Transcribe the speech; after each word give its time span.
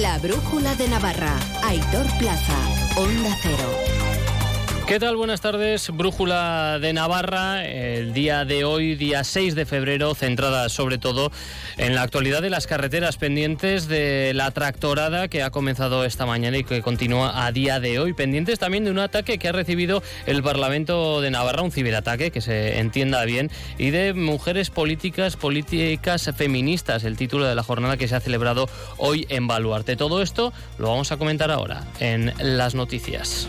La 0.00 0.18
brújula 0.18 0.74
de 0.74 0.88
Navarra. 0.88 1.38
Aitor 1.62 2.06
Plaza. 2.18 2.58
Onda 2.96 3.36
Cero. 3.42 3.93
¿Qué 4.86 5.00
tal? 5.00 5.16
Buenas 5.16 5.40
tardes. 5.40 5.88
Brújula 5.88 6.78
de 6.78 6.92
Navarra, 6.92 7.64
el 7.64 8.12
día 8.12 8.44
de 8.44 8.64
hoy, 8.64 8.96
día 8.96 9.24
6 9.24 9.54
de 9.54 9.64
febrero, 9.64 10.14
centrada 10.14 10.68
sobre 10.68 10.98
todo 10.98 11.32
en 11.78 11.94
la 11.94 12.02
actualidad 12.02 12.42
de 12.42 12.50
las 12.50 12.66
carreteras 12.66 13.16
pendientes 13.16 13.88
de 13.88 14.32
la 14.34 14.50
tractorada 14.50 15.28
que 15.28 15.42
ha 15.42 15.48
comenzado 15.48 16.04
esta 16.04 16.26
mañana 16.26 16.58
y 16.58 16.64
que 16.64 16.82
continúa 16.82 17.46
a 17.46 17.50
día 17.50 17.80
de 17.80 17.98
hoy, 17.98 18.12
pendientes 18.12 18.58
también 18.58 18.84
de 18.84 18.90
un 18.90 18.98
ataque 18.98 19.38
que 19.38 19.48
ha 19.48 19.52
recibido 19.52 20.02
el 20.26 20.42
Parlamento 20.42 21.22
de 21.22 21.30
Navarra, 21.30 21.62
un 21.62 21.72
ciberataque, 21.72 22.30
que 22.30 22.42
se 22.42 22.78
entienda 22.78 23.24
bien, 23.24 23.50
y 23.78 23.88
de 23.88 24.12
mujeres 24.12 24.68
políticas, 24.68 25.36
políticas 25.36 26.30
feministas, 26.36 27.04
el 27.04 27.16
título 27.16 27.46
de 27.46 27.54
la 27.54 27.62
jornada 27.62 27.96
que 27.96 28.06
se 28.06 28.16
ha 28.16 28.20
celebrado 28.20 28.68
hoy 28.98 29.26
en 29.30 29.48
Baluarte. 29.48 29.96
Todo 29.96 30.20
esto 30.20 30.52
lo 30.76 30.88
vamos 30.88 31.10
a 31.10 31.16
comentar 31.16 31.50
ahora 31.50 31.84
en 32.00 32.34
las 32.38 32.74
noticias. 32.74 33.48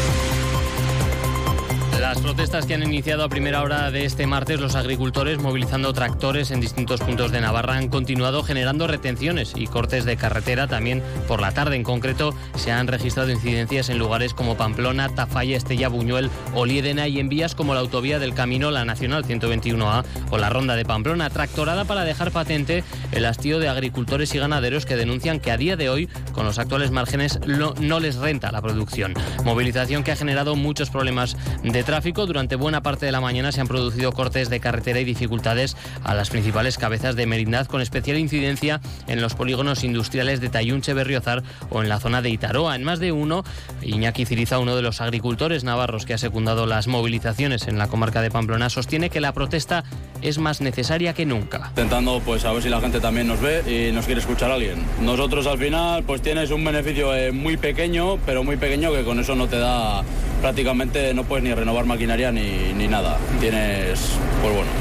Las 2.11 2.19
protestas 2.19 2.65
que 2.65 2.73
han 2.73 2.83
iniciado 2.83 3.23
a 3.23 3.29
primera 3.29 3.61
hora 3.61 3.89
de 3.89 4.03
este 4.03 4.27
martes 4.27 4.59
los 4.59 4.75
agricultores 4.75 5.39
movilizando 5.39 5.93
tractores 5.93 6.51
en 6.51 6.59
distintos 6.59 6.99
puntos 6.99 7.31
de 7.31 7.39
Navarra 7.39 7.77
han 7.77 7.87
continuado 7.87 8.43
generando 8.43 8.85
retenciones 8.85 9.53
y 9.55 9.65
cortes 9.65 10.03
de 10.03 10.17
carretera. 10.17 10.67
También 10.67 11.01
por 11.25 11.39
la 11.39 11.53
tarde 11.53 11.77
en 11.77 11.83
concreto 11.83 12.35
se 12.57 12.73
han 12.73 12.87
registrado 12.87 13.31
incidencias 13.31 13.87
en 13.87 13.97
lugares 13.97 14.33
como 14.33 14.57
Pamplona, 14.57 15.07
Tafalla, 15.07 15.55
Estella, 15.55 15.87
Buñuel, 15.87 16.29
Oliedena 16.53 17.07
y 17.07 17.17
en 17.21 17.29
vías 17.29 17.55
como 17.55 17.73
la 17.73 17.79
autovía 17.79 18.19
del 18.19 18.33
Camino, 18.33 18.71
la 18.71 18.83
Nacional 18.83 19.23
121A 19.23 20.03
o 20.31 20.37
la 20.37 20.49
Ronda 20.49 20.75
de 20.75 20.83
Pamplona, 20.83 21.29
tractorada 21.29 21.85
para 21.85 22.03
dejar 22.03 22.31
patente 22.31 22.83
el 23.13 23.25
hastío 23.25 23.59
de 23.59 23.69
agricultores 23.69 24.35
y 24.35 24.37
ganaderos 24.37 24.85
que 24.85 24.97
denuncian 24.97 25.39
que 25.39 25.51
a 25.51 25.55
día 25.55 25.77
de 25.77 25.87
hoy, 25.87 26.09
con 26.33 26.45
los 26.45 26.59
actuales 26.59 26.91
márgenes, 26.91 27.39
no 27.47 27.99
les 28.01 28.17
renta 28.17 28.51
la 28.51 28.61
producción. 28.61 29.13
Movilización 29.45 30.03
que 30.03 30.11
ha 30.11 30.17
generado 30.17 30.57
muchos 30.57 30.89
problemas 30.89 31.37
de 31.63 31.83
tráfico 31.83 32.00
durante 32.01 32.55
buena 32.55 32.81
parte 32.81 33.05
de 33.05 33.11
la 33.11 33.21
mañana 33.21 33.51
se 33.51 33.61
han 33.61 33.67
producido 33.67 34.11
cortes 34.11 34.49
de 34.49 34.59
carretera 34.59 34.99
y 34.99 35.03
dificultades 35.03 35.77
a 36.03 36.15
las 36.15 36.31
principales 36.31 36.77
cabezas 36.77 37.15
de 37.15 37.27
Merindad, 37.27 37.67
con 37.67 37.79
especial 37.79 38.17
incidencia 38.17 38.81
en 39.07 39.21
los 39.21 39.35
polígonos 39.35 39.83
industriales 39.83 40.41
de 40.41 40.49
Tayunche, 40.49 40.93
Berriozar 40.93 41.43
o 41.69 41.83
en 41.83 41.89
la 41.89 41.99
zona 41.99 42.23
de 42.23 42.31
Itaroa. 42.31 42.75
En 42.75 42.83
más 42.83 42.99
de 42.99 43.11
uno, 43.11 43.43
Iñaki 43.83 44.25
Ciriza, 44.25 44.57
uno 44.57 44.75
de 44.75 44.81
los 44.81 44.99
agricultores 44.99 45.63
navarros 45.63 46.05
que 46.05 46.15
ha 46.15 46.17
secundado 46.17 46.65
las 46.65 46.87
movilizaciones 46.87 47.67
en 47.67 47.77
la 47.77 47.87
comarca 47.87 48.21
de 48.21 48.31
Pamplona, 48.31 48.69
sostiene 48.69 49.11
que 49.11 49.21
la 49.21 49.33
protesta 49.33 49.83
es 50.23 50.39
más 50.39 50.59
necesaria 50.59 51.13
que 51.13 51.27
nunca. 51.27 51.67
Intentando 51.69 52.19
pues 52.25 52.45
a 52.45 52.51
ver 52.51 52.63
si 52.63 52.69
la 52.69 52.81
gente 52.81 52.99
también 52.99 53.27
nos 53.27 53.39
ve 53.39 53.89
y 53.89 53.91
nos 53.93 54.05
quiere 54.05 54.21
escuchar 54.21 54.49
a 54.49 54.55
alguien. 54.55 54.83
Nosotros 55.01 55.45
al 55.45 55.59
final 55.59 56.03
pues 56.03 56.21
tienes 56.21 56.49
un 56.49 56.65
beneficio 56.65 57.15
eh, 57.15 57.31
muy 57.31 57.57
pequeño, 57.57 58.17
pero 58.25 58.43
muy 58.43 58.57
pequeño 58.57 58.91
que 58.91 59.03
con 59.03 59.19
eso 59.19 59.35
no 59.35 59.47
te 59.47 59.59
da 59.59 60.03
prácticamente 60.41 61.13
no 61.13 61.23
puedes 61.23 61.43
ni 61.43 61.53
renovar 61.53 61.85
maquinaria 61.85 62.31
ni, 62.31 62.73
ni 62.73 62.87
nada. 62.87 63.17
Tienes, 63.39 64.17
pues 64.41 64.53
bueno, 64.53 64.71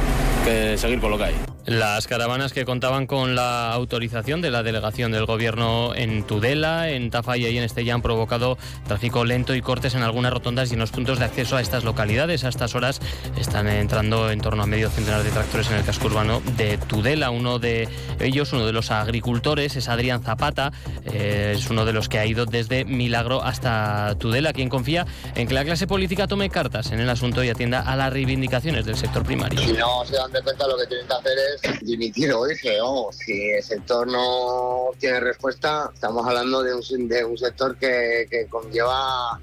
que 0.45 0.77
seguir 0.79 1.01
con 1.01 1.11
lo 1.11 1.19
que 1.19 1.25
hay. 1.25 1.50
Las 1.71 2.09
caravanas 2.09 2.53
que 2.53 2.65
contaban 2.65 3.07
con 3.07 3.37
la 3.37 3.73
autorización 3.73 4.43
de 4.43 4.51
la 4.51 4.65
delegación 4.65 5.13
del 5.13 5.25
gobierno 5.25 5.95
en 5.95 6.25
Tudela, 6.25 6.91
en 6.91 7.13
Tafalla 7.13 7.49
y 7.49 7.59
en 7.59 7.63
Estella 7.63 7.95
han 7.95 8.03
provocado 8.03 8.59
tráfico 8.89 9.25
lento 9.25 9.55
y 9.55 9.63
cortes 9.63 9.95
en 9.95 10.03
algunas 10.03 10.33
rotondas 10.33 10.71
y 10.71 10.75
en 10.75 10.81
los 10.81 10.91
puntos 10.91 11.21
de 11.21 11.27
acceso 11.27 11.57
a 11.57 11.61
estas 11.61 11.85
localidades. 11.85 12.43
A 12.43 12.49
estas 12.49 12.75
horas 12.75 12.99
están 13.39 13.69
entrando 13.69 14.33
en 14.33 14.41
torno 14.41 14.65
a 14.65 14.67
medio 14.67 14.91
centenar 14.91 15.23
de 15.23 15.31
tractores 15.31 15.71
en 15.71 15.77
el 15.77 15.85
casco 15.85 16.09
urbano 16.09 16.43
de 16.57 16.77
Tudela. 16.77 17.31
Uno 17.31 17.61
de 17.61 17.89
ellos, 18.19 18.53
uno 18.53 18.67
de 18.67 18.73
los 18.73 18.91
agricultores, 18.91 19.77
es 19.77 19.89
Adrián 19.89 20.25
Zapata. 20.25 20.73
Eh, 21.05 21.55
es 21.57 21.71
uno 21.71 21.85
de 21.85 21.93
los 21.93 22.09
que 22.09 22.19
ha 22.19 22.27
ido 22.27 22.47
desde 22.47 22.85
Milagro 22.85 23.45
hasta 23.45 24.17
Tudela, 24.19 24.53
quien 24.53 24.71
confía 24.71 25.07
en 25.37 25.47
que 25.47 25.55
la 25.55 25.65
clase 25.65 25.87
política 25.87 26.27
tome 26.27 26.51
cartas 26.51 26.91
en 26.91 26.99
el 26.99 27.09
asunto 27.09 27.45
y 27.45 27.49
atienda 27.49 27.83
a 27.83 27.95
las 27.95 28.13
reivindicaciones 28.13 28.85
del 28.85 28.97
sector 28.97 29.23
primario. 29.23 29.61
Si 29.61 29.73
no 29.73 30.05
se 30.05 30.17
dan 30.17 30.33
de 30.33 30.43
cuenta, 30.43 30.67
lo 30.67 30.77
que 30.77 30.87
tienen 30.87 31.07
que 31.07 31.15
hacer 31.15 31.39
es 31.55 31.60
dimitir 31.83 32.33
hoy, 32.33 32.55
vamos, 32.81 33.17
si 33.17 33.51
el 33.51 33.63
sector 33.63 34.07
no 34.07 34.91
tiene 34.99 35.21
respuesta, 35.21 35.91
estamos 35.93 36.27
hablando 36.27 36.63
de 36.63 36.75
un, 36.75 37.09
de 37.09 37.25
un 37.25 37.37
sector 37.37 37.77
que, 37.77 38.27
que 38.31 38.47
conlleva 38.47 39.39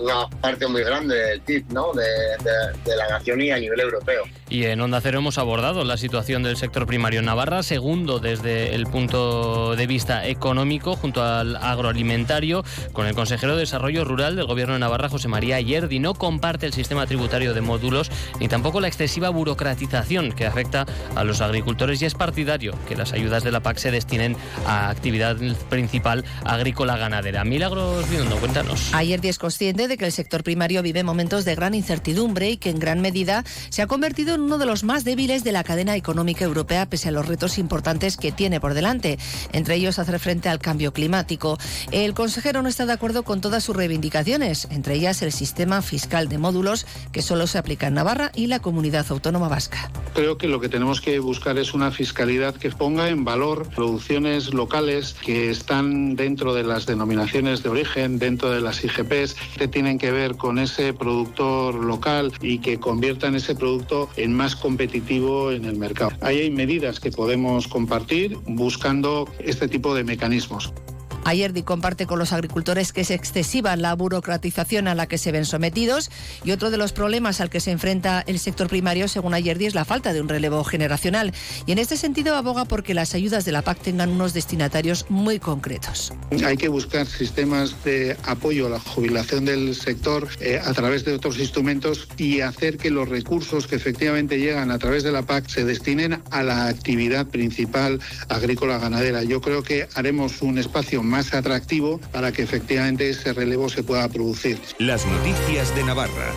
una 0.00 0.28
parte 0.40 0.66
muy 0.66 0.82
grande 0.82 1.14
del 1.14 1.40
PIB 1.40 1.72
¿no? 1.72 1.92
De, 1.92 2.04
de, 2.84 2.96
la 2.96 3.08
nación 3.08 3.40
y 3.40 3.50
a 3.50 3.58
nivel 3.58 3.80
europeo. 3.80 4.24
Y 4.48 4.64
en 4.64 4.80
Onda 4.80 5.00
Cero 5.00 5.18
hemos 5.18 5.38
abordado 5.38 5.84
la 5.84 5.96
situación 5.96 6.42
del 6.42 6.56
sector 6.56 6.86
primario 6.86 7.20
en 7.20 7.26
Navarra, 7.26 7.62
segundo 7.62 8.18
desde 8.18 8.74
el 8.74 8.86
punto 8.86 9.76
de 9.76 9.86
vista 9.86 10.26
económico, 10.26 10.96
junto 10.96 11.22
al 11.22 11.56
agroalimentario, 11.56 12.64
con 12.92 13.06
el 13.06 13.14
consejero 13.14 13.54
de 13.54 13.60
Desarrollo 13.60 14.04
Rural 14.04 14.36
del 14.36 14.46
Gobierno 14.46 14.74
de 14.74 14.80
Navarra, 14.80 15.08
José 15.08 15.28
María 15.28 15.60
Yerdi. 15.60 15.98
No 15.98 16.14
comparte 16.14 16.66
el 16.66 16.72
sistema 16.72 17.06
tributario 17.06 17.54
de 17.54 17.60
módulos 17.60 18.10
ni 18.40 18.48
tampoco 18.48 18.80
la 18.80 18.88
excesiva 18.88 19.28
burocratización 19.28 20.32
que 20.32 20.46
afecta 20.46 20.86
a 21.14 21.24
los 21.24 21.40
agricultores 21.48 22.00
y 22.02 22.06
es 22.06 22.14
partidario 22.14 22.74
que 22.86 22.96
las 22.96 23.12
ayudas 23.12 23.44
de 23.44 23.52
la 23.52 23.60
PAC 23.60 23.78
se 23.78 23.90
destinen 23.90 24.36
a 24.66 24.90
actividad 24.90 25.36
principal 25.68 26.24
agrícola-ganadera. 26.44 27.44
Milagros 27.44 28.08
Viendo, 28.08 28.36
cuéntanos. 28.36 28.94
Ayer 28.94 29.20
es 29.24 29.38
consciente 29.38 29.88
de 29.88 29.96
que 29.96 30.06
el 30.06 30.12
sector 30.12 30.42
primario 30.42 30.82
vive 30.82 31.02
momentos 31.02 31.44
de 31.44 31.54
gran 31.54 31.74
incertidumbre 31.74 32.50
y 32.50 32.56
que 32.56 32.70
en 32.70 32.78
gran 32.78 33.00
medida 33.00 33.44
se 33.68 33.82
ha 33.82 33.86
convertido 33.86 34.34
en 34.34 34.42
uno 34.42 34.58
de 34.58 34.66
los 34.66 34.84
más 34.84 35.04
débiles 35.04 35.44
de 35.44 35.52
la 35.52 35.64
cadena 35.64 35.96
económica 35.96 36.44
europea 36.44 36.86
pese 36.86 37.08
a 37.08 37.12
los 37.12 37.26
retos 37.26 37.58
importantes 37.58 38.16
que 38.16 38.32
tiene 38.32 38.60
por 38.60 38.74
delante, 38.74 39.18
entre 39.52 39.74
ellos 39.74 39.98
hacer 39.98 40.18
frente 40.18 40.48
al 40.48 40.58
cambio 40.58 40.92
climático. 40.92 41.58
El 41.90 42.14
consejero 42.14 42.62
no 42.62 42.68
está 42.68 42.86
de 42.86 42.92
acuerdo 42.92 43.22
con 43.22 43.40
todas 43.40 43.64
sus 43.64 43.76
reivindicaciones, 43.76 44.68
entre 44.70 44.94
ellas 44.94 45.22
el 45.22 45.32
sistema 45.32 45.82
fiscal 45.82 46.28
de 46.28 46.38
módulos 46.38 46.86
que 47.12 47.22
solo 47.22 47.46
se 47.46 47.58
aplica 47.58 47.88
en 47.88 47.94
Navarra 47.94 48.30
y 48.34 48.46
la 48.46 48.60
comunidad 48.60 49.06
autónoma 49.10 49.48
vasca. 49.48 49.90
Creo 50.14 50.38
que 50.38 50.48
lo 50.48 50.60
que 50.60 50.68
tenemos 50.68 51.00
que 51.00 51.18
buscar 51.18 51.37
es 51.46 51.72
una 51.72 51.90
fiscalidad 51.90 52.54
que 52.56 52.70
ponga 52.70 53.08
en 53.08 53.24
valor 53.24 53.68
producciones 53.74 54.52
locales 54.52 55.14
que 55.14 55.50
están 55.50 56.16
dentro 56.16 56.52
de 56.52 56.64
las 56.64 56.84
denominaciones 56.84 57.62
de 57.62 57.70
origen, 57.70 58.18
dentro 58.18 58.50
de 58.50 58.60
las 58.60 58.84
IGPs, 58.84 59.34
que 59.56 59.68
tienen 59.68 59.98
que 59.98 60.10
ver 60.10 60.36
con 60.36 60.58
ese 60.58 60.92
productor 60.92 61.74
local 61.76 62.32
y 62.42 62.58
que 62.58 62.78
conviertan 62.78 63.34
ese 63.34 63.54
producto 63.54 64.10
en 64.16 64.34
más 64.34 64.56
competitivo 64.56 65.52
en 65.52 65.64
el 65.64 65.76
mercado. 65.76 66.10
Ahí 66.20 66.40
hay 66.40 66.50
medidas 66.50 67.00
que 67.00 67.10
podemos 67.10 67.68
compartir 67.68 68.36
buscando 68.46 69.28
este 69.38 69.68
tipo 69.68 69.94
de 69.94 70.04
mecanismos. 70.04 70.72
Ayerdi 71.28 71.62
comparte 71.62 72.06
con 72.06 72.18
los 72.18 72.32
agricultores 72.32 72.92
que 72.92 73.02
es 73.02 73.10
excesiva 73.10 73.76
la 73.76 73.94
burocratización 73.94 74.88
a 74.88 74.94
la 74.94 75.06
que 75.06 75.18
se 75.18 75.30
ven 75.30 75.44
sometidos 75.44 76.10
y 76.42 76.52
otro 76.52 76.70
de 76.70 76.78
los 76.78 76.92
problemas 76.92 77.40
al 77.40 77.50
que 77.50 77.60
se 77.60 77.70
enfrenta 77.70 78.24
el 78.26 78.38
sector 78.38 78.68
primario, 78.68 79.08
según 79.08 79.34
Ayerdi, 79.34 79.66
es 79.66 79.74
la 79.74 79.84
falta 79.84 80.12
de 80.12 80.20
un 80.20 80.28
relevo 80.28 80.64
generacional. 80.64 81.32
Y 81.66 81.72
en 81.72 81.78
este 81.78 81.96
sentido 81.96 82.34
aboga 82.34 82.64
porque 82.64 82.94
las 82.94 83.14
ayudas 83.14 83.44
de 83.44 83.52
la 83.52 83.62
PAC 83.62 83.80
tengan 83.80 84.10
unos 84.10 84.32
destinatarios 84.32 85.06
muy 85.10 85.38
concretos. 85.38 86.12
Hay 86.44 86.56
que 86.56 86.68
buscar 86.68 87.06
sistemas 87.06 87.84
de 87.84 88.16
apoyo 88.24 88.66
a 88.66 88.70
la 88.70 88.80
jubilación 88.80 89.44
del 89.44 89.74
sector 89.74 90.28
eh, 90.40 90.60
a 90.64 90.72
través 90.72 91.04
de 91.04 91.12
otros 91.12 91.38
instrumentos 91.38 92.08
y 92.16 92.40
hacer 92.40 92.78
que 92.78 92.90
los 92.90 93.08
recursos 93.08 93.66
que 93.66 93.76
efectivamente 93.76 94.38
llegan 94.38 94.70
a 94.70 94.78
través 94.78 95.02
de 95.02 95.12
la 95.12 95.22
PAC 95.22 95.48
se 95.48 95.64
destinen 95.64 96.22
a 96.30 96.42
la 96.42 96.68
actividad 96.68 97.26
principal 97.26 98.00
agrícola 98.28 98.78
ganadera. 98.78 99.22
Yo 99.24 99.40
creo 99.40 99.62
que 99.62 99.88
haremos 99.94 100.40
un 100.42 100.58
espacio 100.58 101.02
más 101.02 101.17
más 101.18 101.34
atractivo 101.34 101.98
para 102.12 102.30
que 102.30 102.42
efectivamente 102.42 103.10
ese 103.10 103.32
relevo 103.32 103.68
se 103.68 103.82
pueda 103.82 104.08
producir. 104.08 104.56
Las 104.78 105.04
noticias 105.04 105.74
de 105.74 105.82
Navarra. 105.82 106.32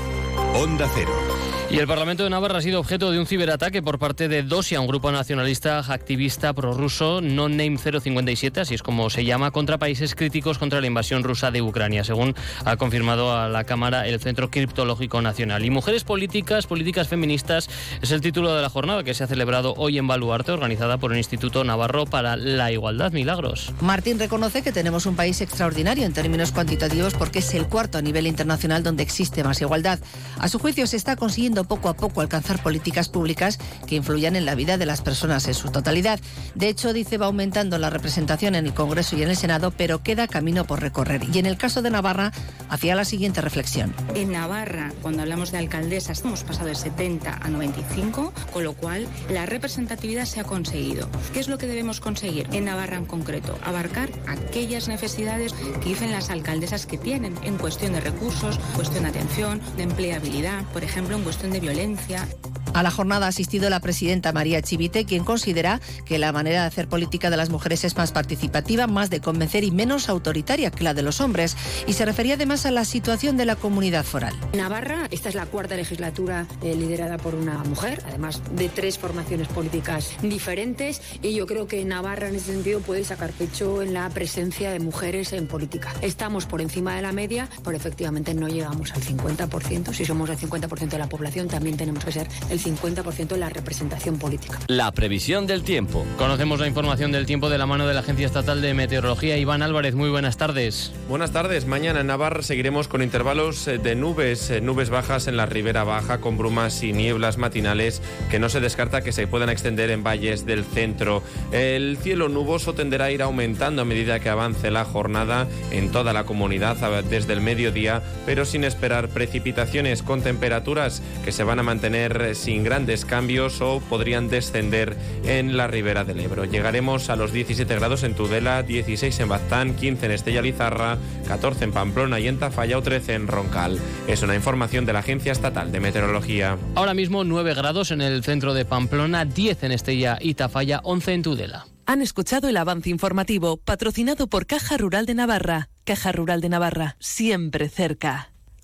Onda 0.56 0.90
Cero. 0.96 1.61
Y 1.72 1.80
el 1.80 1.88
Parlamento 1.88 2.26
de 2.26 2.30
Navarra 2.30 2.58
ha 2.58 2.62
sido 2.62 2.82
objeto 2.82 3.12
de 3.12 3.20
un 3.20 3.26
ciberataque 3.26 3.82
por 3.82 3.98
parte 3.98 4.28
de 4.28 4.44
Dosia, 4.44 4.82
un 4.82 4.88
grupo 4.88 5.10
nacionalista 5.10 5.80
activista 5.80 6.52
prorruso 6.52 7.22
No 7.22 7.48
Name 7.48 7.78
057, 7.78 8.60
así 8.60 8.76
es 8.76 8.84
como 8.84 9.10
se 9.10 9.24
llama, 9.24 9.52
contra 9.52 9.78
países 9.78 10.14
críticos 10.14 10.58
contra 10.58 10.82
la 10.82 10.88
invasión 10.88 11.24
rusa 11.24 11.50
de 11.50 11.62
Ucrania, 11.62 12.04
según 12.04 12.36
ha 12.66 12.76
confirmado 12.76 13.34
a 13.34 13.48
la 13.48 13.64
Cámara 13.64 14.06
el 14.06 14.20
Centro 14.20 14.52
Criptológico 14.52 15.22
Nacional. 15.22 15.64
Y 15.64 15.70
Mujeres 15.70 16.04
Políticas, 16.04 16.68
Políticas 16.68 17.08
Feministas 17.08 17.70
es 18.02 18.12
el 18.12 18.20
título 18.20 18.54
de 18.54 18.62
la 18.62 18.70
jornada 18.70 19.06
que 19.06 19.14
se 19.14 19.24
ha 19.24 19.28
celebrado 19.28 19.74
hoy 19.78 19.98
en 19.98 20.08
Baluarte, 20.08 20.52
organizada 20.52 20.98
por 20.98 21.14
el 21.14 21.20
Instituto 21.20 21.64
Navarro 21.64 22.06
para 22.06 22.36
la 22.36 22.70
Igualdad. 22.74 23.14
Milagros. 23.14 23.72
Martín 23.80 24.20
reconoce 24.20 24.62
que 24.62 24.74
tenemos 24.74 25.06
un 25.06 25.16
país 25.16 25.40
extraordinario 25.40 26.06
en 26.06 26.12
términos 26.12 26.52
cuantitativos 26.52 27.14
porque 27.14 27.40
es 27.40 27.54
el 27.54 27.68
cuarto 27.68 27.98
a 27.98 28.02
nivel 28.02 28.28
internacional 28.28 28.84
donde 28.84 29.04
existe 29.04 29.42
más 29.46 29.62
igualdad. 29.62 30.00
A 30.38 30.50
su 30.50 30.60
juicio 30.60 30.86
se 30.86 30.98
está 30.98 31.16
consiguiendo 31.16 31.61
poco 31.64 31.90
a 31.90 31.96
poco 31.96 32.22
alcanzar 32.22 32.62
políticas 32.62 33.10
públicas 33.10 33.60
que 33.88 33.96
influyan 33.96 34.36
en 34.36 34.46
la 34.46 34.56
vida 34.56 34.78
de 34.78 34.86
las 34.86 35.02
personas 35.02 35.48
en 35.48 35.54
su 35.54 35.70
totalidad. 35.72 36.20
De 36.56 36.70
hecho, 36.70 36.94
dice, 36.94 37.18
va 37.18 37.28
aumentando 37.28 37.78
la 37.78 37.90
representación 37.90 38.56
en 38.56 38.66
el 38.66 38.74
Congreso 38.74 39.18
y 39.18 39.24
en 39.24 39.30
el 39.30 39.38
Senado, 39.38 39.72
pero 39.72 40.04
queda 40.04 40.28
camino 40.28 40.66
por 40.66 40.82
recorrer. 40.82 41.22
Y 41.34 41.40
en 41.40 41.46
el 41.46 41.58
caso 41.58 41.82
de 41.82 41.92
Navarra, 41.92 42.32
hacía 42.70 42.96
la 42.96 43.06
siguiente 43.06 43.42
reflexión. 43.42 43.94
En 44.16 44.32
Navarra, 44.32 44.94
cuando 45.02 45.22
hablamos 45.22 45.52
de 45.52 45.58
alcaldesas, 45.58 46.22
hemos 46.22 46.44
pasado 46.44 46.68
de 46.68 46.76
70 46.76 47.40
a 47.42 47.50
95, 47.50 48.34
con 48.52 48.64
lo 48.64 48.74
cual 48.74 49.08
la 49.30 49.46
representatividad 49.46 50.26
se 50.26 50.40
ha 50.40 50.44
conseguido. 50.44 51.10
¿Qué 51.34 51.40
es 51.40 51.48
lo 51.48 51.58
que 51.58 51.68
debemos 51.68 52.00
conseguir 52.00 52.48
en 52.52 52.66
Navarra 52.66 52.98
en 52.98 53.06
concreto? 53.06 53.58
Abarcar 53.64 54.10
aquellas 54.28 54.88
necesidades 54.88 55.54
que 55.54 55.90
dicen 55.90 56.12
las 56.12 56.30
alcaldesas 56.30 56.86
que 56.86 56.98
tienen 56.98 57.36
en 57.44 57.58
cuestión 57.58 57.94
de 57.94 58.02
recursos, 58.02 58.60
cuestión 58.76 59.04
de 59.04 59.10
atención, 59.10 59.62
de 59.78 59.84
empleabilidad, 59.84 60.64
por 60.74 60.84
ejemplo, 60.84 61.16
en 61.16 61.24
cuestión 61.24 61.51
de 61.52 61.60
violencia. 61.60 62.28
A 62.74 62.84
la 62.84 62.92
jornada 62.92 63.26
ha 63.26 63.30
asistido 63.30 63.70
la 63.70 63.82
presidenta 63.82 64.32
María 64.32 64.62
Chivite, 64.62 65.04
quien 65.04 65.26
considera 65.26 65.82
que 66.06 66.18
la 66.18 66.32
manera 66.32 66.62
de 66.62 66.68
hacer 66.68 66.88
política 66.88 67.30
de 67.30 67.36
las 67.36 67.50
mujeres 67.50 67.84
es 67.84 67.98
más 67.98 68.14
participativa, 68.14 68.88
más 68.88 69.10
de 69.10 69.20
convencer 69.20 69.66
y 69.66 69.72
menos 69.72 70.08
autoritaria 70.08 70.72
que 70.72 70.86
la 70.86 70.94
de 70.94 71.02
los 71.02 71.20
hombres. 71.20 71.58
Y 71.86 71.94
se 71.94 72.06
refería 72.06 72.36
además 72.36 72.66
a 72.66 72.72
la 72.72 72.86
situación 72.86 73.36
de 73.36 73.46
la 73.46 73.58
comunidad 73.58 74.06
foral. 74.06 74.34
Navarra, 74.54 75.08
esta 75.12 75.28
es 75.28 75.36
la 75.36 75.48
cuarta 75.48 75.76
legislatura 75.76 76.48
eh, 76.64 76.74
liderada 76.74 77.18
por 77.18 77.36
una 77.36 77.58
mujer, 77.66 78.02
además 78.08 78.42
de 78.56 78.70
tres 78.70 78.98
formaciones 78.98 79.50
políticas 79.50 80.12
diferentes. 80.22 81.02
Y 81.22 81.34
yo 81.34 81.46
creo 81.48 81.68
que 81.68 81.84
Navarra 81.84 82.30
en 82.30 82.36
ese 82.36 82.54
sentido 82.54 82.80
puede 82.80 83.04
sacar 83.04 83.32
pecho 83.32 83.82
en 83.82 83.94
la 83.94 84.10
presencia 84.10 84.72
de 84.72 84.80
mujeres 84.80 85.34
en 85.34 85.48
política. 85.48 85.94
Estamos 86.02 86.46
por 86.46 86.62
encima 86.62 86.96
de 86.96 87.02
la 87.02 87.12
media, 87.12 87.50
pero 87.66 87.76
efectivamente 87.76 88.34
no 88.34 88.48
llegamos 88.48 88.94
al 88.94 89.02
50%. 89.02 89.94
Si 89.94 90.06
somos 90.06 90.30
el 90.30 90.38
50% 90.38 90.90
de 90.90 90.98
la 90.98 91.10
población, 91.10 91.41
también 91.48 91.78
tenemos 91.78 92.04
que 92.04 92.12
ser 92.12 92.28
el 92.50 92.60
50% 92.60 93.28
de 93.28 93.38
la 93.38 93.50
representación 93.50 94.18
política. 94.18 94.60
La 94.68 94.92
previsión 94.92 95.48
del 95.48 95.64
tiempo. 95.64 96.06
Conocemos 96.18 96.60
la 96.60 96.68
información 96.68 97.12
del 97.12 97.26
tiempo 97.26 97.50
de 97.50 97.58
la 97.58 97.66
mano 97.66 97.88
de 97.88 97.94
la 97.94 98.02
Agencia 98.02 98.28
Estatal 98.28 98.62
de 98.62 98.74
Meteorología. 98.74 99.38
Iván 99.38 99.62
Álvarez, 99.62 99.96
muy 99.96 100.10
buenas 100.10 100.38
tardes. 100.38 100.92
Buenas 101.08 101.32
tardes. 101.32 101.66
Mañana 101.66 102.02
en 102.02 102.08
Navarra 102.08 102.44
seguiremos 102.44 102.88
con 102.88 103.02
intervalos 103.02 103.68
eh, 103.68 103.78
de 103.78 103.96
nubes, 103.96 104.50
eh, 104.50 104.62
nubes 104.62 104.90
bajas 104.90 105.28
en 105.28 105.38
la 105.38 105.46
ribera 105.46 105.84
baja 105.84 106.20
con 106.20 106.38
brumas 106.38 106.84
y 106.84 106.94
nieblas 106.94 107.38
matinales 107.38 108.02
que 108.30 108.40
no 108.40 108.50
se 108.50 108.60
descarta 108.60 109.02
que 109.02 109.12
se 109.12 109.28
puedan 109.28 109.50
extender 109.50 109.90
en 109.92 110.04
valles 110.04 110.46
del 110.46 110.64
centro. 110.64 111.24
El 111.52 111.98
cielo 112.02 112.30
nuboso 112.30 112.74
tenderá 112.74 113.06
a 113.06 113.12
ir 113.12 113.22
aumentando 113.22 113.82
a 113.82 113.86
medida 113.86 114.20
que 114.20 114.30
avance 114.30 114.72
la 114.72 114.86
jornada 114.86 115.48
en 115.72 115.92
toda 115.92 116.14
la 116.14 116.24
comunidad 116.24 116.78
desde 117.04 117.34
el 117.34 117.42
mediodía, 117.42 118.02
pero 118.26 118.46
sin 118.46 118.64
esperar 118.64 119.10
precipitaciones 119.10 120.04
con 120.04 120.22
temperaturas 120.22 121.02
que 121.24 121.31
se 121.32 121.44
van 121.44 121.60
a 121.60 121.64
mantener 121.64 122.22
eh, 122.22 122.36
sin 122.36 122.64
grandes 122.64 123.06
cambios 123.06 123.62
o 123.62 123.80
podrían 123.80 124.30
descender 124.30 124.98
en 125.26 125.58
la 125.58 125.68
ribera 125.68 126.04
del 126.04 126.20
Ebro. 126.20 126.46
Llegaremos 126.46 127.10
a 127.10 127.16
los 127.16 127.32
17 127.32 127.76
grados 127.76 128.04
en 128.04 128.16
Tudela, 128.16 128.64
16 128.64 129.20
en 129.20 129.30
Baztán, 129.30 129.76
15 129.76 130.06
en 130.06 130.12
Estella 130.12 130.42
Lizarra, 130.42 130.98
14 131.28 131.66
en 131.66 131.72
Pamplona 131.72 132.20
y 132.20 132.28
en 132.28 132.40
Tafalla 132.40 132.78
o 132.78 132.82
13 132.82 133.14
en 133.14 133.28
Roncal. 133.28 133.80
Es 134.08 134.22
una 134.22 134.36
información 134.36 134.86
de 134.86 134.94
la 134.94 135.00
Agencia 135.00 135.32
Estatal 135.32 135.72
de 135.72 135.80
Meteorología. 135.80 136.58
Ahora 136.76 136.94
mismo 136.94 137.24
9 137.24 137.54
grados 137.54 137.92
en 137.92 138.02
el 138.02 138.24
centro 138.24 138.54
de 138.54 138.66
Pamplona, 138.66 139.26
10 139.26 139.64
en 139.64 139.72
Estella 139.72 140.18
y 140.20 140.34
Tafalla, 140.34 140.82
11 140.84 141.14
en 141.14 141.22
Tudela. 141.22 141.66
Han 141.86 142.02
escuchado 142.02 142.48
el 142.48 142.58
avance 142.58 142.90
informativo 142.90 143.58
patrocinado 143.58 144.28
por 144.28 144.46
Caja 144.46 144.78
Rural 144.78 145.06
de 145.06 145.16
Navarra. 145.16 145.70
Caja 145.84 146.12
Rural 146.12 146.40
de 146.42 146.50
Navarra, 146.50 146.96
siempre 147.00 147.68
cerca. 147.68 148.31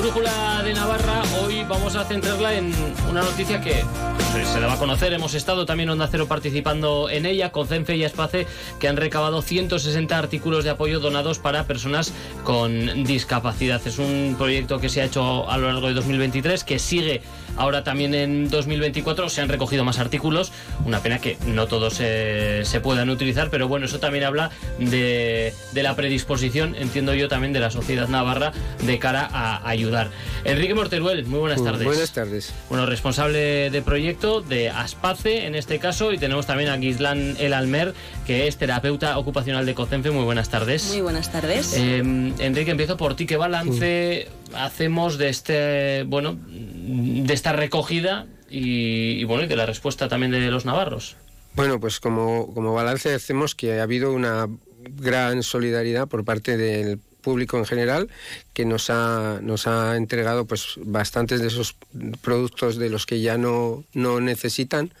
Brújula 0.00 0.62
de 0.62 0.72
Navarra, 0.72 1.22
hoy 1.42 1.62
vamos 1.68 1.94
a 1.94 2.04
centrarla 2.06 2.54
en 2.54 2.72
una 3.10 3.20
noticia 3.20 3.60
que 3.60 3.84
pues, 4.32 4.48
se 4.48 4.58
la 4.58 4.66
va 4.66 4.72
a 4.72 4.78
conocer. 4.78 5.12
Hemos 5.12 5.34
estado 5.34 5.66
también 5.66 5.90
Onda 5.90 6.08
Cero 6.10 6.26
participando 6.26 7.10
en 7.10 7.26
ella, 7.26 7.52
con 7.52 7.66
CENFE 7.66 7.96
y 7.96 8.04
Espace, 8.04 8.46
que 8.78 8.88
han 8.88 8.96
recabado 8.96 9.42
160 9.42 10.16
artículos 10.16 10.64
de 10.64 10.70
apoyo 10.70 11.00
donados 11.00 11.38
para 11.38 11.66
personas 11.66 12.14
con 12.44 13.04
discapacidad. 13.04 13.86
Es 13.86 13.98
un 13.98 14.36
proyecto 14.38 14.78
que 14.80 14.88
se 14.88 15.02
ha 15.02 15.04
hecho 15.04 15.50
a 15.50 15.58
lo 15.58 15.66
largo 15.70 15.88
de 15.88 15.92
2023, 15.92 16.64
que 16.64 16.78
sigue 16.78 17.20
ahora 17.60 17.84
también 17.84 18.14
en 18.14 18.48
2024. 18.50 19.28
Se 19.28 19.40
han 19.40 19.48
recogido 19.48 19.84
más 19.84 19.98
artículos. 19.98 20.50
Una 20.84 21.00
pena 21.00 21.18
que 21.18 21.36
no 21.46 21.66
todos 21.66 21.94
se, 21.94 22.64
se 22.64 22.80
puedan 22.80 23.10
utilizar, 23.10 23.50
pero 23.50 23.68
bueno, 23.68 23.86
eso 23.86 24.00
también 24.00 24.24
habla 24.24 24.50
de, 24.78 25.52
de 25.72 25.82
la 25.82 25.94
predisposición, 25.94 26.74
entiendo 26.74 27.14
yo, 27.14 27.28
también 27.28 27.52
de 27.52 27.60
la 27.60 27.70
sociedad 27.70 28.08
navarra 28.08 28.52
de 28.82 28.98
cara 28.98 29.28
a 29.30 29.68
ayudar. 29.68 30.10
Enrique 30.44 30.74
Morteruel, 30.74 31.26
muy 31.26 31.40
buenas 31.40 31.62
tardes. 31.62 31.84
Buenas 31.84 32.12
tardes. 32.12 32.52
Bueno, 32.68 32.86
responsable 32.86 33.70
de 33.70 33.82
proyecto 33.82 34.40
de 34.40 34.70
Aspace 34.70 35.46
en 35.46 35.54
este 35.54 35.78
caso 35.78 36.12
y 36.12 36.18
tenemos 36.18 36.46
también 36.46 36.70
a 36.70 36.78
Gislán 36.78 37.36
El 37.38 37.52
Almer, 37.52 37.94
que 38.26 38.46
es 38.46 38.56
terapeuta 38.56 39.18
ocupacional 39.18 39.66
de 39.66 39.74
COCENFE. 39.74 40.10
Muy 40.10 40.24
buenas 40.24 40.48
tardes. 40.48 40.88
Muy 40.88 41.02
buenas 41.02 41.30
tardes. 41.30 41.74
Eh, 41.76 41.98
Enrique, 41.98 42.70
empiezo 42.70 42.96
por 42.96 43.14
ti. 43.16 43.26
¿Qué 43.26 43.36
balance 43.36 44.28
hacemos 44.54 45.18
de 45.18 45.28
este, 45.28 46.04
bueno, 46.04 46.38
de 46.46 47.32
esta 47.32 47.52
recogida 47.52 48.26
y, 48.48 49.24
bueno, 49.24 49.44
y 49.44 49.46
de 49.46 49.56
la 49.56 49.66
respuesta 49.66 50.08
también 50.08 50.32
de 50.32 50.40
los 50.50 50.64
navarros? 50.64 51.16
Bueno, 51.54 51.80
pues 51.80 52.00
como, 52.00 52.52
como 52.54 52.74
balance 52.74 53.12
hacemos 53.12 53.54
que 53.54 53.80
ha 53.80 53.82
habido 53.82 54.12
una 54.12 54.48
gran 54.82 55.42
solidaridad 55.42 56.08
por 56.08 56.24
parte 56.24 56.56
del 56.56 56.98
público 57.20 57.58
en 57.58 57.66
general 57.66 58.08
que 58.54 58.64
nos 58.64 58.90
ha, 58.90 59.40
nos 59.42 59.66
ha 59.66 59.96
entregado 59.96 60.46
pues 60.46 60.74
bastantes 60.78 61.40
de 61.40 61.48
esos 61.48 61.76
productos 62.22 62.76
de 62.76 62.88
los 62.88 63.06
que 63.06 63.20
ya 63.20 63.36
no, 63.36 63.84
no 63.92 64.20
necesitan 64.20 64.92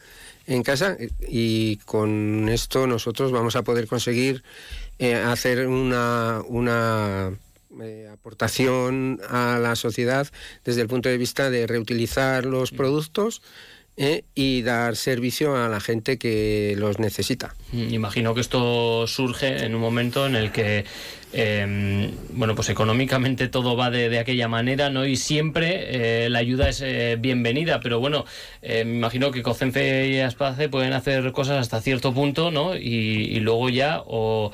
en 0.46 0.62
casa 0.62 0.96
y 1.26 1.76
con 1.78 2.48
esto 2.48 2.86
nosotros 2.86 3.32
vamos 3.32 3.56
a 3.56 3.62
poder 3.62 3.86
conseguir 3.86 4.42
eh, 4.98 5.14
hacer 5.14 5.66
una, 5.66 6.42
una 6.46 7.32
eh, 7.82 8.08
aportación 8.12 9.20
a 9.28 9.58
la 9.60 9.76
sociedad 9.76 10.26
desde 10.64 10.82
el 10.82 10.88
punto 10.88 11.08
de 11.08 11.18
vista 11.18 11.50
de 11.50 11.66
reutilizar 11.66 12.44
los 12.44 12.72
productos 12.72 13.42
eh, 13.96 14.24
y 14.34 14.62
dar 14.62 14.96
servicio 14.96 15.56
a 15.56 15.68
la 15.68 15.80
gente 15.80 16.18
que 16.18 16.74
los 16.78 16.98
necesita. 16.98 17.54
Imagino 17.72 18.34
que 18.34 18.40
esto 18.40 19.06
surge 19.06 19.64
en 19.64 19.74
un 19.74 19.80
momento 19.80 20.26
en 20.26 20.36
el 20.36 20.52
que 20.52 20.84
eh, 21.32 22.12
bueno, 22.30 22.54
pues 22.54 22.68
económicamente 22.70 23.48
todo 23.48 23.76
va 23.76 23.90
de, 23.90 24.08
de 24.08 24.18
aquella 24.18 24.48
manera, 24.48 24.90
¿no? 24.90 25.06
Y 25.06 25.16
siempre 25.16 26.24
eh, 26.24 26.30
la 26.30 26.40
ayuda 26.40 26.68
es 26.68 26.80
eh, 26.80 27.16
bienvenida, 27.20 27.80
pero 27.80 28.00
bueno, 28.00 28.24
me 28.62 28.80
imagino 28.80 29.30
que 29.30 29.42
COCENFE 29.42 30.08
y 30.08 30.20
Aspace 30.20 30.68
pueden 30.68 30.92
hacer 30.92 31.30
cosas 31.32 31.58
hasta 31.58 31.80
cierto 31.80 32.12
punto, 32.12 32.50
¿no? 32.50 32.74
Y, 32.74 32.80
y 33.30 33.40
luego 33.40 33.68
ya 33.68 34.02
o, 34.04 34.50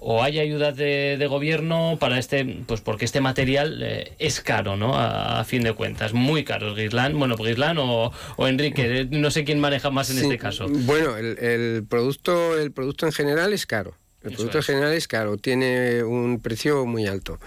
o 0.00 0.22
hay 0.22 0.38
ayudas 0.38 0.76
de, 0.76 1.16
de, 1.18 1.26
gobierno 1.26 1.96
para 2.00 2.18
este, 2.18 2.62
pues 2.66 2.80
porque 2.80 3.04
este 3.04 3.20
material 3.20 3.82
eh, 3.82 4.12
es 4.18 4.40
caro, 4.40 4.76
¿no? 4.76 4.96
A, 4.96 5.40
a, 5.40 5.44
fin 5.44 5.62
de 5.64 5.72
cuentas, 5.72 6.12
muy 6.12 6.44
caro. 6.44 6.76
Gislán, 6.76 7.18
bueno, 7.18 7.36
Gislán 7.36 7.78
o, 7.78 8.12
o, 8.36 8.48
Enrique, 8.48 9.08
no 9.10 9.30
sé 9.30 9.44
quién 9.44 9.58
maneja 9.58 9.90
más 9.90 10.10
en 10.10 10.16
sí, 10.16 10.22
este 10.22 10.38
caso. 10.38 10.66
Bueno, 10.68 11.16
el, 11.16 11.38
el, 11.38 11.84
producto, 11.84 12.56
el 12.56 12.70
producto 12.70 13.06
en 13.06 13.12
general 13.12 13.52
es 13.52 13.66
caro. 13.66 13.94
El 14.22 14.30
Eso 14.30 14.36
producto 14.36 14.58
es. 14.58 14.68
en 14.68 14.74
general 14.76 14.94
es 14.94 15.08
caro, 15.08 15.36
tiene 15.36 16.04
un 16.04 16.40
precio 16.40 16.86
muy 16.86 17.06
alto. 17.06 17.40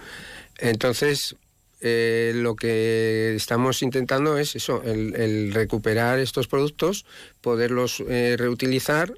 Entonces, 0.57 1.37
eh, 1.79 2.33
lo 2.35 2.55
que 2.55 3.33
estamos 3.35 3.81
intentando 3.81 4.37
es 4.37 4.55
eso, 4.55 4.83
el, 4.83 5.15
el 5.15 5.53
recuperar 5.53 6.19
estos 6.19 6.47
productos, 6.47 7.05
poderlos 7.41 8.03
eh, 8.07 8.35
reutilizar 8.37 9.13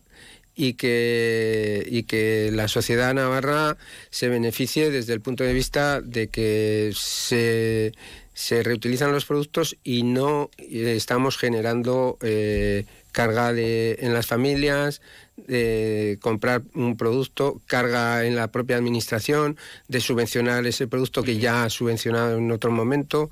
y 0.55 0.74
que, 0.74 1.86
y 1.89 2.03
que 2.03 2.50
la 2.53 2.67
sociedad 2.67 3.13
navarra 3.13 3.77
se 4.10 4.29
beneficie 4.29 4.91
desde 4.91 5.13
el 5.13 5.22
punto 5.22 5.43
de 5.43 5.53
vista 5.53 6.01
de 6.01 6.27
que 6.27 6.91
se, 6.95 7.93
se 8.33 8.63
reutilizan 8.63 9.12
los 9.12 9.25
productos 9.25 9.77
y 9.83 10.03
no 10.03 10.50
estamos 10.57 11.38
generando 11.38 12.17
eh, 12.22 12.86
carga 13.12 13.51
en 13.51 14.13
las 14.13 14.27
familias, 14.27 15.01
de 15.38 16.17
comprar 16.22 16.63
un 16.74 16.98
producto, 16.98 17.62
carga 17.65 18.25
en 18.25 18.36
la 18.36 18.50
propia 18.50 18.75
administración, 18.75 19.57
de 19.88 20.01
subvencionar 20.01 20.65
ese 20.65 20.88
producto 20.88 21.24
que 21.24 21.38
ya 21.38 21.63
ha 21.63 21.69
subvencionado 21.69 22.38
en 22.38 22.51
otro 22.51 22.72
momento. 22.72 23.29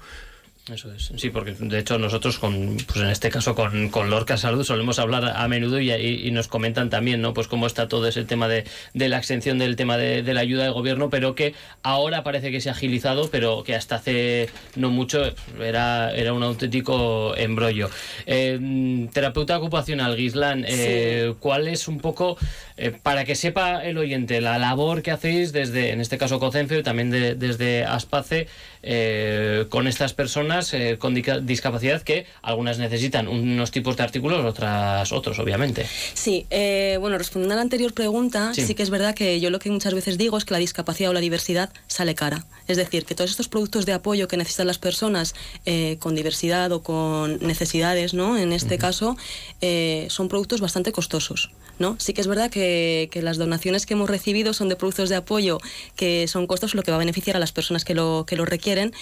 Eso 0.69 0.93
es, 0.93 1.11
sí, 1.17 1.31
porque 1.31 1.53
de 1.53 1.79
hecho 1.79 1.97
nosotros 1.97 2.37
con, 2.37 2.77
pues 2.85 2.99
en 2.99 3.09
este 3.09 3.31
caso 3.31 3.55
con, 3.55 3.89
con 3.89 4.11
Lorca 4.11 4.37
Salud 4.37 4.63
solemos 4.63 4.99
hablar 4.99 5.33
a 5.35 5.47
menudo 5.47 5.79
y, 5.79 5.91
y, 5.91 6.29
nos 6.29 6.47
comentan 6.47 6.91
también, 6.91 7.19
¿no? 7.19 7.33
Pues 7.33 7.47
cómo 7.47 7.65
está 7.65 7.87
todo 7.87 8.07
ese 8.07 8.25
tema 8.25 8.47
de, 8.47 8.65
de 8.93 9.09
la 9.09 9.17
extensión 9.17 9.57
del 9.57 9.75
tema 9.75 9.97
de, 9.97 10.21
de, 10.21 10.33
la 10.35 10.41
ayuda 10.41 10.65
de 10.65 10.69
gobierno, 10.69 11.09
pero 11.09 11.33
que 11.33 11.55
ahora 11.81 12.23
parece 12.23 12.51
que 12.51 12.61
se 12.61 12.69
ha 12.69 12.73
agilizado, 12.73 13.29
pero 13.31 13.63
que 13.63 13.73
hasta 13.73 13.95
hace 13.95 14.49
no 14.75 14.91
mucho 14.91 15.33
era, 15.59 16.13
era 16.13 16.31
un 16.31 16.43
auténtico 16.43 17.35
embrollo. 17.35 17.89
Eh, 18.27 19.07
terapeuta 19.13 19.57
ocupacional, 19.57 20.15
Gislan, 20.15 20.63
eh, 20.67 21.29
sí. 21.31 21.37
¿cuál 21.39 21.69
es 21.69 21.87
un 21.87 21.99
poco, 21.99 22.37
eh, 22.77 22.91
para 23.01 23.25
que 23.25 23.33
sepa 23.33 23.83
el 23.83 23.97
oyente, 23.97 24.41
la 24.41 24.59
labor 24.59 25.01
que 25.01 25.09
hacéis 25.09 25.53
desde, 25.53 25.89
en 25.89 26.01
este 26.01 26.19
caso 26.19 26.39
COCENFE, 26.39 26.79
y 26.79 26.83
también 26.83 27.09
de, 27.09 27.33
desde 27.33 27.83
ASPACE, 27.83 28.47
eh, 28.83 29.65
con 29.69 29.87
estas 29.87 30.13
personas 30.51 30.73
eh, 30.73 30.97
con 30.97 31.13
discapacidad 31.45 32.01
que 32.01 32.25
algunas 32.41 32.77
necesitan 32.77 33.27
unos 33.27 33.71
tipos 33.71 33.95
de 33.95 34.03
artículos, 34.03 34.43
otras 34.43 35.11
otros, 35.11 35.39
obviamente. 35.39 35.85
Sí, 36.13 36.45
eh, 36.49 36.97
bueno, 36.99 37.17
respondiendo 37.17 37.53
a 37.53 37.55
la 37.57 37.61
anterior 37.61 37.93
pregunta, 37.93 38.53
sí. 38.53 38.65
sí. 38.65 38.75
que 38.75 38.83
es 38.83 38.89
verdad 38.89 39.15
que 39.15 39.39
yo 39.39 39.49
lo 39.49 39.59
que 39.59 39.69
muchas 39.69 39.93
veces 39.93 40.17
digo 40.17 40.37
es 40.37 40.45
que 40.45 40.53
la 40.53 40.59
discapacidad 40.59 41.11
o 41.11 41.13
la 41.13 41.19
diversidad 41.19 41.71
sale 41.87 42.15
cara. 42.15 42.45
Es 42.67 42.77
decir, 42.77 43.05
que 43.05 43.15
todos 43.15 43.31
estos 43.31 43.47
productos 43.47 43.85
de 43.85 43.93
apoyo 43.93 44.27
que 44.27 44.37
necesitan 44.37 44.67
las 44.67 44.77
personas 44.77 45.35
eh, 45.65 45.97
con 45.99 46.15
diversidad 46.15 46.71
o 46.71 46.83
con 46.83 47.39
necesidades, 47.39 48.13
¿no? 48.13 48.37
En 48.37 48.51
este 48.51 48.75
uh 48.75 48.77
-huh. 48.77 48.81
caso, 48.81 49.17
eh, 49.61 50.07
son 50.09 50.27
productos 50.27 50.59
bastante 50.61 50.91
costosos. 50.91 51.51
¿No? 51.81 51.97
Sí 51.99 52.13
que 52.13 52.21
es 52.21 52.27
verdad 52.27 52.49
que, 52.49 53.09
que, 53.11 53.21
las 53.21 53.37
donaciones 53.37 53.85
que 53.85 53.95
hemos 53.95 54.09
recibido 54.09 54.53
son 54.53 54.69
de 54.69 54.75
productos 54.75 55.09
de 55.09 55.17
apoyo 55.17 55.59
que 55.95 56.27
son 56.27 56.47
costosos, 56.47 56.75
lo 56.75 56.83
que 56.83 56.91
va 56.91 56.97
a 56.97 56.99
beneficiar 56.99 57.35
a 57.35 57.39
las 57.39 57.51
personas 57.51 57.83
que 57.83 57.93
lo, 57.93 58.25
que 58.25 58.35
lo 58.35 58.45
requieren. 58.45 58.93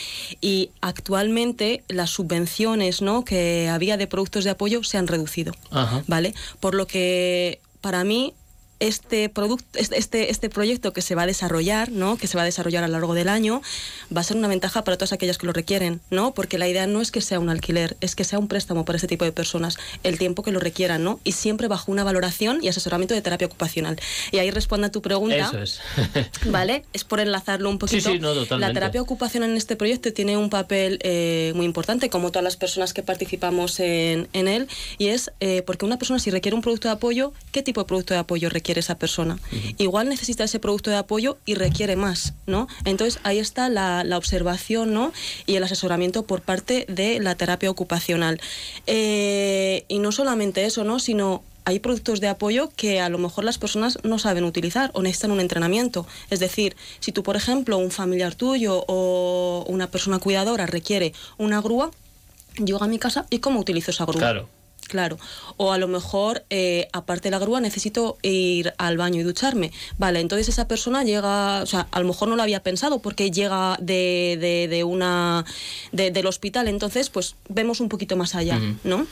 Y 0.42 0.72
actualmente 0.82 1.84
las 1.88 2.10
subvenciones 2.10 3.02
¿no? 3.02 3.24
que 3.24 3.70
había 3.70 3.98
de 3.98 4.08
productos 4.08 4.44
de 4.44 4.50
apoyo 4.52 4.84
se 4.84 4.98
han 4.98 5.08
reducido. 5.08 5.54
Ajá. 5.70 6.04
¿vale? 6.08 6.34
Por 6.60 6.74
lo 6.74 6.88
que 6.88 7.60
para 7.82 8.04
mí 8.04 8.34
este 8.80 9.30
producto 9.30 9.66
este 9.80 10.32
este 10.32 10.50
proyecto 10.50 10.94
que 10.94 11.02
se 11.02 11.16
va 11.16 11.24
a 11.24 11.28
desarrollar 11.28 11.92
no 11.92 12.18
que 12.18 12.28
se 12.28 12.38
va 12.38 12.44
a 12.44 12.46
desarrollar 12.46 12.84
a 12.84 12.88
lo 12.88 12.94
largo 12.94 13.14
del 13.14 13.30
año 13.30 13.62
va 14.16 14.22
a 14.22 14.24
ser 14.24 14.38
una 14.38 14.48
ventaja 14.48 14.84
para 14.84 14.98
todas 14.98 15.14
aquellas 15.14 15.38
que 15.38 15.46
lo 15.48 15.54
requieren 15.54 16.02
no 16.10 16.34
porque 16.34 16.58
la 16.58 16.68
idea 16.68 16.88
no 16.88 17.02
es 17.02 17.12
que 17.12 17.22
sea 17.22 17.40
un 17.40 17.50
alquiler 17.50 17.98
es 18.02 18.16
que 18.16 18.24
sea 18.24 18.40
un 18.40 18.48
préstamo 18.48 18.86
para 18.86 18.98
este 18.98 19.08
tipo 19.08 19.26
de 19.26 19.32
personas 19.32 19.78
el 20.04 20.18
tiempo 20.18 20.44
que 20.44 20.52
lo 20.52 20.60
requieran 20.60 21.04
no 21.04 21.20
y 21.24 21.34
siempre 21.34 21.68
bajo 21.68 21.92
una 21.92 22.04
valoración 22.04 22.60
y 22.62 22.68
asesoramiento 22.68 23.14
de 23.14 23.22
terapia 23.22 23.48
ocupacional. 23.48 24.00
Y 24.32 24.38
ahí 24.38 24.52
responde 24.52 24.88
a 24.88 24.92
tu 24.92 25.02
pregunta 25.02 25.36
eso 25.36 25.62
es. 25.62 25.80
vale 26.46 26.86
es 26.94 27.04
por 27.04 27.20
enlazarlo 27.20 27.70
un 27.70 27.78
poquito 27.78 28.10
sí, 28.10 28.16
sí, 28.16 28.20
no, 28.20 28.34
la 28.58 28.74
terapia 28.74 29.02
ocupacional 29.02 29.50
en 29.50 29.58
este 29.58 29.76
proyecto 29.76 30.12
tiene 30.14 30.38
un 30.38 30.50
papel 30.50 31.00
eh, 31.04 31.52
muy 31.56 31.66
importante 31.66 32.10
como 32.10 32.32
todas 32.32 32.44
las 32.44 32.58
personas 32.58 32.94
que 32.94 33.04
participamos 33.04 33.80
en, 33.80 34.28
en 34.34 34.48
él 34.48 34.68
y 34.98 35.08
es 35.08 35.32
eh, 35.40 35.64
porque 35.64 35.86
una 35.86 35.98
persona 35.98 36.20
si 36.20 36.32
requiere 36.32 36.56
un 36.56 36.62
producto 36.62 36.88
de 36.88 36.94
apoyo 36.94 37.34
qué 37.52 37.62
tipo 37.62 37.82
de 37.82 37.86
producto 37.86 38.14
de 38.14 38.20
apoyo 38.20 38.50
requiere 38.50 38.69
quiere 38.70 38.82
esa 38.82 39.00
persona. 39.00 39.34
Uh 39.34 39.56
-huh. 39.56 39.76
Igual 39.80 40.10
necesita 40.10 40.44
ese 40.44 40.60
producto 40.60 40.92
de 40.92 40.98
apoyo 40.98 41.40
y 41.44 41.56
requiere 41.56 41.96
más, 41.96 42.34
¿no? 42.46 42.68
Entonces 42.86 43.20
ahí 43.24 43.40
está 43.40 43.68
la, 43.68 44.04
la 44.04 44.16
observación, 44.16 44.94
¿no? 44.94 45.12
Y 45.48 45.56
el 45.56 45.64
asesoramiento 45.64 46.22
por 46.22 46.42
parte 46.42 46.86
de 46.88 47.20
la 47.20 47.34
terapia 47.34 47.72
ocupacional. 47.72 48.40
Eh, 48.86 49.86
y 49.88 49.98
no 49.98 50.12
solamente 50.12 50.66
eso, 50.66 50.84
¿no? 50.84 51.00
Sino 51.00 51.42
hay 51.66 51.80
productos 51.80 52.20
de 52.20 52.28
apoyo 52.28 52.70
que 52.76 53.02
a 53.02 53.10
lo 53.10 53.18
mejor 53.18 53.44
las 53.44 53.58
personas 53.58 53.98
no 54.04 54.20
saben 54.20 54.44
utilizar 54.44 54.92
o 54.94 55.02
necesitan 55.02 55.32
un 55.32 55.40
entrenamiento. 55.40 56.06
Es 56.30 56.40
decir, 56.40 56.76
si 57.00 57.12
tú, 57.12 57.24
por 57.24 57.36
ejemplo, 57.36 57.80
un 57.80 57.90
familiar 57.90 58.36
tuyo 58.36 58.86
o 58.88 59.66
una 59.68 59.88
persona 59.88 60.20
cuidadora 60.20 60.68
requiere 60.68 61.14
una 61.40 61.60
grúa, 61.60 61.90
llego 62.64 62.84
a 62.84 62.88
mi 62.88 63.00
casa 63.00 63.26
y 63.32 63.40
cómo 63.40 63.60
utilizo 63.60 63.90
esa 63.90 64.06
grúa. 64.06 64.20
Claro. 64.20 64.59
Claro. 64.90 65.18
O 65.58 65.72
a 65.72 65.78
lo 65.78 65.88
mejor, 65.88 66.44
eh, 66.50 66.88
aparte 66.94 67.28
de 67.28 67.32
la 67.32 67.40
grúa, 67.40 67.62
necesito 67.62 68.18
ir 68.24 68.74
al 68.80 68.98
baño 68.98 69.22
y 69.22 69.24
ducharme. 69.24 69.72
Vale, 70.00 70.20
entonces 70.20 70.50
esa 70.50 70.68
persona 70.68 71.04
llega, 71.04 71.62
o 71.62 71.66
sea, 71.68 71.88
a 71.92 72.00
lo 72.00 72.08
mejor 72.08 72.28
no 72.28 72.36
lo 72.36 72.42
había 72.42 72.64
pensado 72.64 73.00
porque 73.00 73.30
llega 73.30 73.78
de, 73.80 74.38
de, 74.42 74.68
de 74.68 74.84
una 74.84 75.46
de, 75.92 76.10
del 76.10 76.26
hospital. 76.26 76.68
Entonces, 76.68 77.10
pues 77.12 77.36
vemos 77.50 77.80
un 77.82 77.88
poquito 77.90 78.18
más 78.18 78.34
allá, 78.34 78.58
uh 78.58 78.62
-huh. 78.62 78.76
¿no? 78.84 79.08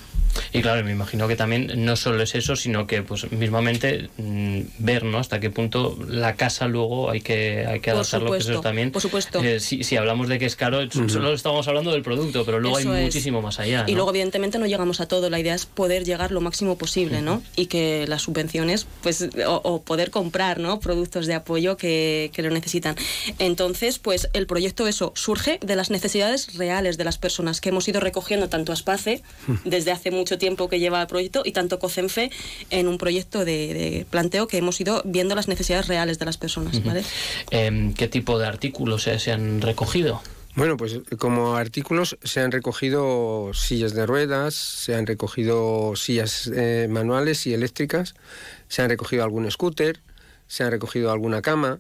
Y 0.54 0.62
claro, 0.62 0.84
me 0.84 0.92
imagino 0.92 1.28
que 1.28 1.36
también 1.36 1.72
no 1.86 1.96
solo 1.96 2.22
es 2.24 2.36
eso, 2.36 2.56
sino 2.56 2.86
que 2.86 3.02
pues 3.04 3.32
mismamente 3.32 4.10
mmm, 4.18 4.62
ver, 4.80 5.04
¿no? 5.04 5.20
Hasta 5.20 5.40
qué 5.40 5.50
punto 5.50 5.98
la 6.08 6.36
casa 6.36 6.68
luego 6.68 7.10
hay 7.10 7.22
que, 7.22 7.66
hay 7.68 7.80
que 7.80 7.92
adaptarlo, 7.92 8.32
que 8.32 8.38
eso 8.40 8.62
también. 8.62 8.92
Por 8.92 9.02
supuesto. 9.02 9.44
Eh, 9.44 9.60
si, 9.60 9.84
si, 9.84 9.96
hablamos 9.96 10.28
de 10.28 10.40
que 10.40 10.46
es 10.46 10.56
caro, 10.56 10.80
uh 10.80 10.82
-huh. 10.82 11.10
solo 11.10 11.34
estamos 11.34 11.68
hablando 11.68 11.92
del 11.92 12.02
producto, 12.02 12.46
pero 12.46 12.60
luego 12.60 12.80
eso 12.80 12.92
hay 12.92 13.00
es. 13.00 13.06
muchísimo 13.06 13.42
más 13.42 13.60
allá. 13.60 13.84
Y 13.88 13.92
¿no? 13.92 13.98
luego, 13.98 14.10
evidentemente, 14.12 14.60
no 14.60 14.66
llegamos 14.68 15.00
a 15.02 15.08
todo. 15.08 15.30
La 15.30 15.40
idea 15.40 15.56
es 15.56 15.67
poder 15.68 16.04
llegar 16.04 16.32
lo 16.32 16.42
máximo 16.42 16.78
posible, 16.78 17.22
¿no? 17.22 17.42
Y 17.56 17.68
que 17.68 18.06
las 18.08 18.24
subvenciones, 18.24 18.88
pues, 19.02 19.30
o, 19.46 19.62
o 19.64 19.82
poder 19.82 20.12
comprar, 20.12 20.60
¿no? 20.60 20.80
Productos 20.80 21.28
de 21.28 21.34
apoyo 21.34 21.78
que, 21.78 22.32
que, 22.34 22.42
lo 22.42 22.50
necesitan. 22.50 22.96
Entonces, 23.40 24.00
pues, 24.00 24.30
el 24.34 24.48
proyecto 24.48 24.88
eso 24.88 25.12
surge 25.16 25.60
de 25.62 25.76
las 25.76 25.90
necesidades 25.90 26.56
reales 26.56 26.98
de 26.98 27.04
las 27.04 27.18
personas 27.18 27.62
que 27.62 27.70
hemos 27.70 27.88
ido 27.88 28.00
recogiendo 28.00 28.50
tanto 28.50 28.72
a 28.72 28.76
SPACE 28.76 29.22
desde 29.66 29.92
hace 29.92 30.12
mucho 30.12 30.38
tiempo 30.38 30.70
que 30.70 30.80
lleva 30.80 31.02
el 31.02 31.08
proyecto 31.08 31.44
y 31.46 31.52
tanto 31.52 31.80
COCENFE 31.80 32.32
en 32.70 32.88
un 32.88 32.98
proyecto 32.98 33.46
de, 33.46 33.74
de 33.74 34.06
planteo 34.10 34.48
que 34.48 34.58
hemos 34.58 34.80
ido 34.82 35.02
viendo 35.06 35.36
las 35.36 35.48
necesidades 35.48 35.88
reales 35.88 36.20
de 36.20 36.26
las 36.26 36.38
personas, 36.38 36.84
¿vale? 36.84 37.04
eh, 37.52 37.94
¿Qué 37.98 38.08
tipo 38.08 38.40
de 38.40 38.48
artículos 38.48 39.04
se 39.04 39.32
han 39.32 39.62
recogido? 39.62 40.22
Bueno, 40.58 40.76
pues 40.76 41.02
como 41.20 41.56
artículos 41.56 42.18
se 42.24 42.40
han 42.40 42.52
recogido 42.52 43.52
sillas 43.54 43.94
de 43.94 44.08
ruedas, 44.08 44.56
se 44.56 44.96
han 44.96 45.06
recogido 45.06 45.96
sillas 45.96 46.50
eh, 46.52 46.88
manuales 46.90 47.46
y 47.46 47.54
eléctricas, 47.54 48.16
se 48.68 48.82
han 48.82 48.90
recogido 48.90 49.24
algún 49.24 49.50
scooter, 49.52 50.00
se 50.48 50.64
han 50.64 50.72
recogido 50.72 51.12
alguna 51.12 51.44
cama 51.44 51.80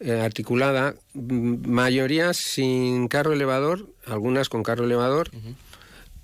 eh, 0.00 0.20
articulada, 0.20 0.96
mayoría 1.14 2.34
sin 2.34 3.08
carro 3.08 3.32
elevador, 3.32 3.88
algunas 4.04 4.50
con 4.50 4.62
carro 4.64 4.84
elevador. 4.84 5.30
Uh 5.32 5.38
-huh. 5.38 5.54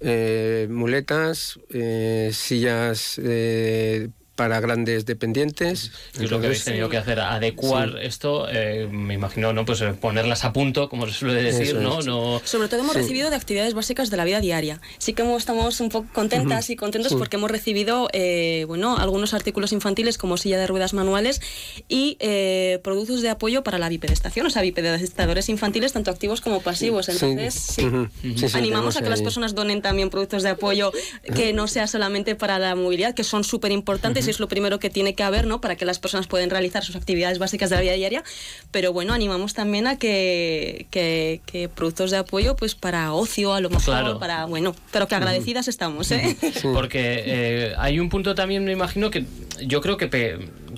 eh, 0.00 0.68
muletas, 0.70 1.58
eh, 1.70 2.28
sillas 2.34 3.18
eh, 3.24 4.10
para 4.36 4.60
grandes 4.60 5.06
dependientes. 5.06 5.90
Y 6.20 6.24
es 6.24 6.30
lo 6.30 6.38
que 6.40 6.46
habéis 6.46 6.64
tenido 6.64 6.88
que 6.88 6.98
hacer, 6.98 7.18
adecuar 7.20 7.92
sí. 7.92 7.98
esto, 8.02 8.46
eh, 8.50 8.86
me 8.90 9.14
imagino, 9.14 9.52
¿no? 9.52 9.64
Pues 9.64 9.80
eh, 9.80 9.94
ponerlas 9.94 10.44
a 10.44 10.52
punto, 10.52 10.88
como 10.88 11.06
se 11.06 11.14
suele 11.14 11.42
decir, 11.42 11.74
¿no? 11.76 12.02
no 12.02 12.40
Sobre 12.44 12.68
todo 12.68 12.80
hemos 12.80 12.92
sí. 12.92 13.00
recibido 13.00 13.30
de 13.30 13.36
actividades 13.36 13.74
básicas 13.74 14.10
de 14.10 14.16
la 14.16 14.24
vida 14.24 14.40
diaria. 14.40 14.80
Sí 14.98 15.14
que 15.14 15.24
estamos 15.36 15.80
un 15.80 15.88
poco 15.88 16.06
contentas 16.12 16.66
uh 16.66 16.68
-huh. 16.68 16.74
y 16.74 16.76
contentos 16.76 17.12
sí. 17.12 17.18
porque 17.18 17.36
hemos 17.36 17.50
recibido, 17.50 18.08
eh, 18.12 18.64
bueno, 18.68 18.96
algunos 18.98 19.34
artículos 19.34 19.72
infantiles 19.72 20.18
como 20.18 20.36
silla 20.36 20.58
de 20.58 20.66
ruedas 20.66 20.92
manuales 20.92 21.40
y 21.88 22.16
eh, 22.20 22.78
productos 22.84 23.22
de 23.22 23.30
apoyo 23.30 23.64
para 23.64 23.78
la 23.78 23.88
bipedestación, 23.88 24.46
o 24.46 24.50
sea, 24.50 24.62
bipedestadores 24.62 25.48
infantiles 25.48 25.92
tanto 25.92 26.10
activos 26.10 26.40
como 26.40 26.60
pasivos. 26.60 27.08
Entonces, 27.08 27.54
sí. 27.54 27.84
Uh 27.84 28.08
-huh. 28.22 28.54
animamos 28.54 28.96
a 28.96 29.02
que 29.02 29.08
las 29.08 29.22
personas 29.22 29.54
donen 29.54 29.80
también 29.82 30.10
productos 30.10 30.42
de 30.42 30.50
apoyo 30.50 30.92
que 31.34 31.52
no 31.52 31.66
sea 31.66 31.86
solamente 31.86 32.34
para 32.34 32.58
la 32.58 32.74
movilidad, 32.74 33.14
que 33.14 33.24
son 33.24 33.42
súper 33.42 33.72
importantes 33.72 34.25
es 34.28 34.40
lo 34.40 34.48
primero 34.48 34.78
que 34.78 34.90
tiene 34.90 35.14
que 35.14 35.22
haber, 35.22 35.46
¿no? 35.46 35.60
Para 35.60 35.76
que 35.76 35.84
las 35.84 35.98
personas 35.98 36.26
puedan 36.26 36.50
realizar 36.50 36.84
sus 36.84 36.96
actividades 36.96 37.38
básicas 37.38 37.70
de 37.70 37.76
la 37.76 37.82
vida 37.82 37.92
diaria. 37.92 38.24
Pero 38.70 38.92
bueno, 38.92 39.12
animamos 39.12 39.54
también 39.54 39.86
a 39.86 39.98
que, 39.98 40.86
que, 40.90 41.40
que 41.46 41.68
productos 41.68 42.10
de 42.10 42.18
apoyo, 42.18 42.56
pues 42.56 42.74
para 42.74 43.12
ocio, 43.12 43.54
a 43.54 43.60
lo 43.60 43.70
mejor, 43.70 43.84
claro. 43.84 44.18
para, 44.18 44.46
bueno, 44.46 44.74
pero 44.92 45.08
que 45.08 45.14
agradecidas 45.14 45.68
estamos, 45.68 46.10
¿eh? 46.10 46.36
Porque 46.62 47.22
eh, 47.26 47.74
hay 47.78 48.00
un 48.00 48.08
punto 48.08 48.34
también, 48.34 48.64
me 48.64 48.72
imagino, 48.72 49.10
que 49.10 49.24
yo 49.60 49.80
creo 49.80 49.96
que 49.96 50.06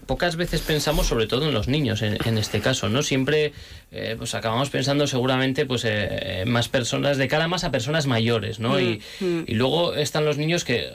pocas 0.07 0.37
veces 0.37 0.63
pensamos, 0.63 1.07
sobre 1.07 1.27
todo 1.27 1.47
en 1.49 1.55
los 1.55 1.69
niños, 1.69 2.03
en, 2.03 2.17
en 2.25 2.39
este 2.39 2.61
caso, 2.61 2.89
¿no? 2.89 3.03
Siempre 3.03 3.53
eh, 3.91 4.17
pues 4.19 4.35
acabamos 4.35 4.71
pensando 4.71 5.07
seguramente 5.07 5.65
pues 5.65 5.83
eh, 5.87 6.45
más 6.47 6.69
personas, 6.69 7.17
de 7.17 7.29
cara 7.29 7.49
más 7.49 7.65
a 7.65 7.71
personas 7.71 8.07
mayores, 8.07 8.59
¿no? 8.59 8.75
Mm, 8.75 8.81
y, 8.81 9.01
mm. 9.21 9.45
y, 9.47 9.55
luego 9.55 9.95
están 9.95 10.25
los 10.25 10.37
niños 10.37 10.65
que 10.65 10.91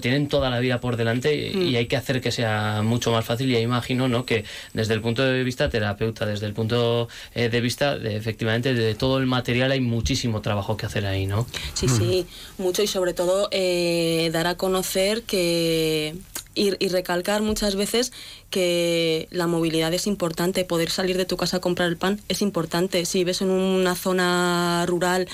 tienen 0.00 0.28
toda 0.28 0.50
la 0.50 0.60
vida 0.60 0.80
por 0.80 0.96
delante 0.96 1.34
y, 1.34 1.56
mm. 1.56 1.62
y, 1.62 1.76
hay 1.76 1.86
que 1.86 1.96
hacer 1.96 2.20
que 2.20 2.32
sea 2.32 2.82
mucho 2.82 3.12
más 3.12 3.24
fácil 3.24 3.50
y 3.50 3.56
imagino, 3.58 4.08
¿no? 4.08 4.24
Que 4.24 4.44
desde 4.74 4.94
el 4.94 5.00
punto 5.00 5.22
de 5.22 5.42
vista 5.44 5.68
terapeuta, 5.68 6.26
desde 6.26 6.46
el 6.46 6.52
punto 6.52 7.08
eh, 7.34 7.48
de 7.48 7.60
vista, 7.60 7.98
de, 7.98 8.16
efectivamente, 8.16 8.74
de 8.74 8.94
todo 8.94 9.18
el 9.18 9.26
material 9.26 9.72
hay 9.72 9.80
muchísimo 9.80 10.40
trabajo 10.40 10.76
que 10.76 10.86
hacer 10.86 11.06
ahí, 11.06 11.26
¿no? 11.26 11.46
Sí, 11.74 11.88
sí, 11.88 12.26
mucho 12.58 12.82
y 12.82 12.86
sobre 12.86 13.14
todo 13.14 13.48
eh, 13.50 14.30
dar 14.32 14.46
a 14.46 14.56
conocer 14.56 15.22
que 15.22 16.14
y, 16.54 16.72
y, 16.84 16.88
recalcar 16.88 17.40
muchas 17.40 17.76
veces 17.76 18.12
que 18.50 19.26
la 19.30 19.46
movilidad 19.46 19.92
es 19.94 20.06
importante, 20.06 20.66
poder 20.66 20.90
salir 20.90 21.16
de 21.16 21.24
tu 21.24 21.38
casa 21.38 21.56
a 21.56 21.60
comprar 21.60 21.88
el 21.88 21.96
pan 21.96 22.20
es 22.28 22.42
importante. 22.42 23.06
Si 23.06 23.24
ves 23.24 23.40
en 23.40 23.50
una 23.50 23.96
zona 23.96 24.84
rural, 24.86 25.28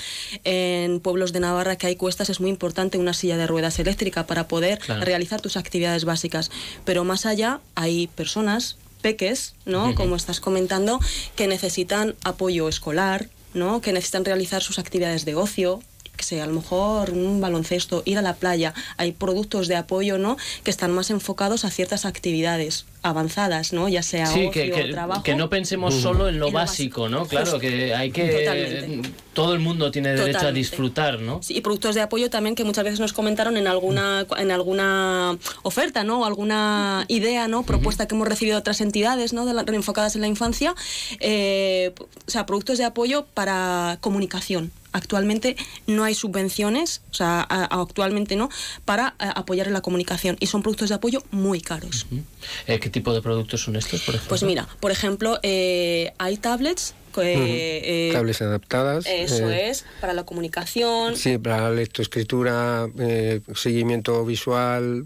en 0.45 1.01
pueblos 1.01 1.33
de 1.33 1.41
Navarra 1.41 1.75
que 1.75 1.87
hay 1.87 1.97
cuestas, 1.97 2.29
es 2.29 2.39
muy 2.39 2.49
importante 2.49 2.97
una 2.97 3.13
silla 3.13 3.35
de 3.35 3.47
ruedas 3.47 3.77
eléctrica 3.79 4.25
para 4.25 4.38
poder 4.47 4.79
claro. 4.79 5.03
realizar 5.03 5.41
tus 5.41 5.57
actividades 5.57 6.05
básicas. 6.05 6.51
Pero 6.85 7.03
más 7.03 7.25
allá 7.25 7.59
hay 7.75 8.07
personas, 8.07 8.77
peques, 9.01 9.55
¿no? 9.65 9.85
Uh 9.85 9.89
-huh. 9.89 9.95
Como 9.95 10.15
estás 10.15 10.39
comentando, 10.39 10.99
que 11.35 11.47
necesitan 11.47 12.15
apoyo 12.23 12.67
escolar, 12.67 13.29
¿no? 13.53 13.81
Que 13.81 13.93
necesitan 13.93 14.25
realizar 14.25 14.61
sus 14.61 14.79
actividades 14.79 15.25
de 15.25 15.35
ocio, 15.35 15.81
que 16.15 16.25
sé, 16.25 16.41
a 16.41 16.45
lo 16.45 16.53
mejor 16.53 17.11
un 17.11 17.39
baloncesto, 17.39 18.03
ir 18.05 18.17
a 18.17 18.21
la 18.21 18.35
playa. 18.35 18.73
Hay 18.97 19.13
productos 19.13 19.69
de 19.69 19.77
apoyo, 19.77 20.17
¿no? 20.17 20.35
Que 20.65 20.69
están 20.69 20.91
más 20.91 21.09
enfocados 21.09 21.63
a 21.63 21.69
ciertas 21.69 22.05
actividades 22.05 22.85
avanzadas, 23.01 23.71
¿no? 23.73 23.87
Ya 23.89 24.03
sea 24.03 24.25
sí, 24.27 24.39
ocio 24.47 24.51
que, 24.51 24.71
que, 24.71 24.83
o 24.83 24.89
trabajo. 24.91 25.23
que 25.23 25.35
no 25.35 25.49
pensemos 25.49 25.95
solo 25.95 26.27
en 26.29 26.39
lo 26.39 26.51
básico, 26.51 27.07
¿no? 27.09 27.25
Claro, 27.25 27.45
Justo. 27.45 27.59
que 27.59 27.93
hay 27.95 28.11
que... 28.11 28.27
Totalmente. 28.27 29.09
Todo 29.33 29.53
el 29.53 29.59
mundo 29.59 29.89
tiene 29.89 30.09
derecho 30.13 30.47
a 30.47 30.51
disfrutar, 30.51 31.21
¿no? 31.21 31.41
Sí, 31.41 31.55
y 31.55 31.61
productos 31.61 31.95
de 31.95 32.01
apoyo 32.01 32.29
también 32.29 32.55
que 32.55 32.65
muchas 32.65 32.83
veces 32.83 32.99
nos 32.99 33.13
comentaron 33.13 33.55
en 33.55 33.67
alguna 33.67 34.25
en 34.37 34.51
alguna 34.51 35.37
oferta, 35.63 36.03
¿no? 36.03 36.21
O 36.21 36.25
alguna 36.25 37.05
idea, 37.07 37.47
¿no? 37.47 37.63
Propuesta 37.63 38.05
que 38.05 38.15
hemos 38.15 38.27
recibido 38.27 38.55
de 38.57 38.59
otras 38.59 38.81
entidades, 38.81 39.31
¿no? 39.31 39.45
De 39.45 39.53
la- 39.53 39.63
enfocadas 39.69 40.15
en 40.15 40.21
la 40.21 40.27
infancia, 40.27 40.75
eh, 41.21 41.93
o 42.27 42.29
sea, 42.31 42.45
productos 42.45 42.77
de 42.79 42.85
apoyo 42.85 43.25
para 43.33 43.97
comunicación. 44.01 44.71
Actualmente 44.91 45.55
no 45.85 46.03
hay 46.03 46.15
subvenciones, 46.15 47.01
o 47.11 47.13
sea, 47.13 47.41
a- 47.47 47.63
a- 47.65 47.81
actualmente 47.81 48.35
no, 48.35 48.49
para 48.85 49.13
eh, 49.19 49.29
apoyar 49.35 49.67
en 49.67 49.73
la 49.73 49.81
comunicación 49.81 50.35
y 50.39 50.47
son 50.47 50.63
productos 50.63 50.89
de 50.89 50.95
apoyo 50.95 51.23
muy 51.29 51.61
caros. 51.61 52.07
Eh, 52.65 52.79
¿Qué 52.89 52.93
tipo 52.93 53.13
de 53.13 53.21
productos 53.21 53.61
son 53.61 53.75
estos, 53.75 54.01
por 54.01 54.15
ejemplo? 54.15 54.29
Pues 54.29 54.41
mira, 54.41 54.67
por 54.79 54.89
ejemplo, 54.89 55.37
eh, 55.43 56.11
hay 56.17 56.37
tablets. 56.37 56.95
eh, 57.21 58.09
Tablets 58.11 58.41
adaptadas. 58.41 59.05
Eso 59.05 59.47
eh, 59.47 59.69
es, 59.69 59.85
para 60.01 60.13
la 60.13 60.23
comunicación. 60.23 61.15
Sí, 61.15 61.37
para 61.37 61.69
lectoescritura, 61.69 62.89
eh, 62.97 63.41
seguimiento 63.53 64.25
visual, 64.25 65.05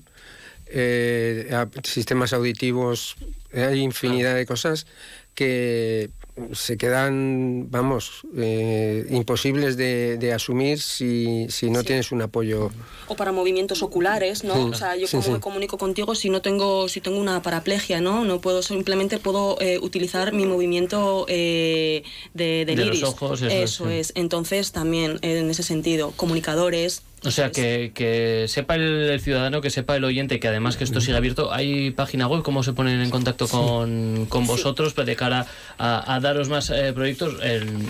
eh, 0.68 1.54
sistemas 1.84 2.32
auditivos, 2.32 3.18
eh, 3.52 3.66
hay 3.66 3.82
infinidad 3.82 4.34
de 4.34 4.46
cosas 4.46 4.88
que 5.36 6.10
se 6.54 6.78
quedan, 6.78 7.68
vamos, 7.70 8.24
eh, 8.36 9.06
imposibles 9.12 9.78
de, 9.78 10.18
de 10.18 10.34
asumir 10.34 10.80
si, 10.82 11.46
si 11.50 11.70
no 11.70 11.84
tienes 11.84 12.12
un 12.12 12.24
apoyo. 12.24 12.72
o 13.08 13.16
para 13.16 13.32
movimientos 13.32 13.84
oculares, 13.84 14.44
¿no? 14.44 14.56
Sí, 14.56 14.60
O 14.62 14.74
sea, 14.74 14.96
yo 14.96 15.06
sí, 15.06 15.12
como 15.12 15.24
sí. 15.24 15.32
me 15.32 15.40
comunico 15.40 15.78
contigo 15.78 16.16
si 16.16 16.30
no 16.30 16.42
tengo 16.42 16.90
si 16.90 17.02
tengo 17.02 17.20
una 17.20 17.42
paraplegia, 17.44 18.02
¿no? 18.02 18.26
No 18.26 18.42
puedo 18.42 18.64
simplemente 18.64 19.20
puedo 19.20 19.62
eh, 19.62 19.78
utilizar 19.80 20.34
mi 20.34 20.46
movimiento 20.48 21.26
eh, 21.30 22.02
de, 22.34 22.66
del 22.66 22.78
De 22.78 22.86
los 22.86 22.88
iris. 22.98 23.04
ojos, 23.04 23.42
eso 23.44 23.90
es, 23.90 24.08
sí. 24.08 24.14
Entonces 24.16 24.72
también 24.72 25.20
en 25.22 25.50
ese 25.52 25.62
sentido 25.64 26.12
comunicadores. 26.16 27.04
O 27.26 27.32
sea, 27.32 27.52
que, 27.52 27.92
que 27.96 28.46
sepa 28.50 28.76
el, 28.76 28.82
el 29.10 29.20
ciudadano, 29.22 29.62
que 29.62 29.70
sepa 29.70 29.96
el 29.96 30.04
oyente, 30.04 30.40
que 30.40 30.48
además 30.48 30.76
que 30.78 30.84
esto 30.84 31.00
sigue 31.02 31.16
abierto. 31.18 31.54
¿Hay 31.54 31.92
página 31.92 32.28
web? 32.28 32.44
¿Cómo 32.44 32.64
se 32.64 32.74
ponen 32.74 33.00
en 33.02 33.10
contacto 33.10 33.48
con, 33.48 34.26
con 34.28 34.46
vosotros 34.46 34.94
pues, 34.94 35.08
de 35.08 35.16
cara 35.16 35.46
a, 35.78 36.16
a 36.16 36.20
daros 36.20 36.50
más 36.50 36.70
eh, 36.70 36.92
proyectos? 36.94 37.36
El- 37.42 37.88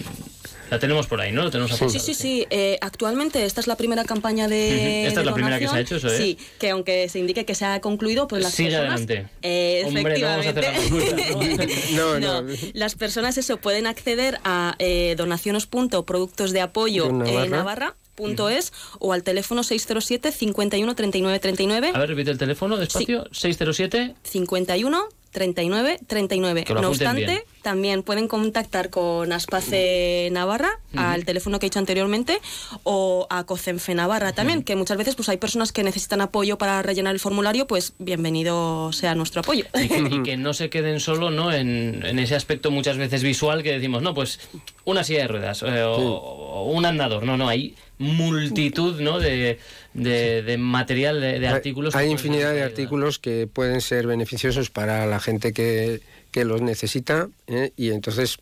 la 0.71 0.79
tenemos 0.79 1.05
por 1.05 1.21
ahí, 1.21 1.31
¿no? 1.31 1.43
Lo 1.43 1.51
tenemos 1.51 1.69
Sí, 1.71 1.75
apuntado. 1.75 2.03
sí, 2.03 2.13
sí. 2.15 2.47
eh, 2.49 2.79
actualmente 2.81 3.45
esta 3.45 3.59
es 3.61 3.67
la 3.67 3.75
primera 3.75 4.05
campaña 4.05 4.47
de. 4.47 5.05
Esta 5.05 5.19
es 5.19 5.25
la 5.25 5.33
primera 5.33 5.59
que 5.59 5.67
se 5.67 5.75
ha 5.75 5.79
hecho, 5.79 5.97
eso 5.97 6.07
es. 6.07 6.17
Sí, 6.17 6.37
que 6.57 6.71
aunque 6.71 7.09
se 7.09 7.19
indique 7.19 7.45
que 7.45 7.53
se 7.53 7.65
ha 7.65 7.79
concluido, 7.79 8.27
pues 8.27 8.41
las 8.41 8.53
Sigue 8.53 8.69
personas. 8.71 9.01
adelante. 9.01 9.27
Eh, 9.43 9.83
Hombre, 9.85 10.17
no 10.19 10.25
vamos 10.27 10.45
a 10.47 10.49
hacer 10.49 10.63
la 10.63 10.71
efectivamente. 10.77 11.67
No, 11.93 12.19
No, 12.19 12.41
no. 12.41 12.47
las 12.73 12.95
personas 12.95 13.37
eso 13.37 13.57
pueden 13.57 13.85
acceder 13.85 14.39
a 14.45 14.73
eh, 14.79 15.13
donaciones.productos 15.15 16.51
de 16.53 16.61
apoyo 16.61 17.05
De 17.05 17.11
Navarra. 17.13 17.43
eh, 17.45 17.49
Navarra. 17.49 17.95
Punto 18.15 18.49
es 18.49 18.73
o 18.99 19.13
al 19.13 19.23
teléfono 19.23 19.63
607 19.63 20.31
51 20.31 20.95
39 20.95 21.39
39 21.39 21.91
A 21.93 21.99
ver, 21.99 22.09
repite 22.09 22.31
el 22.31 22.37
teléfono 22.37 22.77
despacio. 22.77 23.27
607. 23.31 24.15
51 24.23 25.09
39 25.33 25.99
39 26.07 26.63
Que 26.63 26.73
lo 26.73 26.81
no 26.81 26.89
obstante 26.89 27.25
bien. 27.25 27.39
también 27.61 28.03
pueden 28.03 28.27
contactar 28.29 28.89
con 28.89 29.31
Aspace 29.33 30.29
Navarra 30.31 30.79
al 30.95 31.25
teléfono 31.25 31.59
que 31.59 31.65
he 31.65 31.69
dicho 31.69 31.79
anteriormente 31.79 32.39
o 32.83 33.27
a 33.29 33.43
Cocenfe 33.45 33.93
Navarra 33.95 34.31
también 34.31 34.63
que 34.63 34.75
muchas 34.75 34.95
veces 34.97 35.15
pues 35.15 35.27
hay 35.29 35.37
personas 35.37 35.71
que 35.71 35.83
necesitan 35.83 36.21
apoyo 36.21 36.57
para 36.57 36.81
rellenar 36.81 37.13
el 37.13 37.19
formulario 37.19 37.67
pues 37.67 37.93
bienvenido 37.99 38.91
sea 38.93 39.15
nuestro 39.15 39.41
apoyo 39.41 39.65
Y 39.73 39.87
que, 39.89 39.97
y 39.97 40.23
que 40.23 40.37
no 40.37 40.53
se 40.53 40.69
queden 40.69 40.99
solo 40.99 41.31
¿no? 41.31 41.51
En, 41.51 42.05
en 42.05 42.19
ese 42.19 42.35
aspecto 42.35 42.71
muchas 42.71 42.97
veces 42.97 43.23
visual 43.23 43.63
que 43.63 43.71
decimos, 43.73 44.01
no, 44.03 44.13
pues 44.13 44.39
una 44.85 45.03
silla 45.03 45.21
de 45.23 45.27
ruedas 45.27 45.63
eh, 45.63 45.81
o, 45.83 45.95
o 45.97 46.71
un 46.71 46.85
andador. 46.85 47.23
No, 47.23 47.37
no, 47.37 47.47
hay 47.49 47.75
multitud 47.97 48.99
¿no? 49.01 49.19
de, 49.19 49.59
de, 49.93 50.41
de 50.43 50.57
material, 50.57 51.19
de, 51.21 51.39
de 51.39 51.47
Hay- 51.47 51.53
artículos. 51.53 51.95
Hay 51.95 52.09
infinidad 52.09 52.53
de 52.53 52.61
artículos 52.63 53.19
que 53.19 53.47
pueden 53.47 53.81
ser 53.81 54.07
beneficiosos 54.07 54.69
para 54.69 55.05
la 55.05 55.19
gente 55.23 55.53
que, 55.53 56.01
que 56.31 56.45
los 56.45 56.61
necesita 56.61 57.29
¿eh? 57.47 57.71
y 57.77 57.91
entonces 57.91 58.37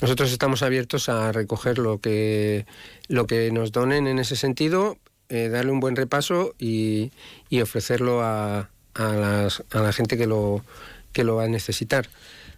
nosotros 0.00 0.30
estamos 0.32 0.62
abiertos 0.62 1.08
a 1.08 1.32
recoger 1.32 1.78
lo 1.78 1.98
que, 1.98 2.66
lo 3.08 3.26
que 3.26 3.50
nos 3.50 3.72
donen 3.72 4.06
en 4.06 4.18
ese 4.18 4.36
sentido, 4.36 4.98
eh, 5.28 5.48
darle 5.48 5.72
un 5.72 5.80
buen 5.80 5.96
repaso 5.96 6.54
y, 6.58 7.10
y 7.48 7.60
ofrecerlo 7.60 8.22
a, 8.22 8.70
a, 8.94 9.48
la 9.72 9.92
gente 9.92 10.16
que 10.16 10.26
lo, 10.26 10.64
que 11.12 11.24
lo 11.24 11.36
va 11.36 11.44
a 11.44 11.48
necesitar. 11.48 12.08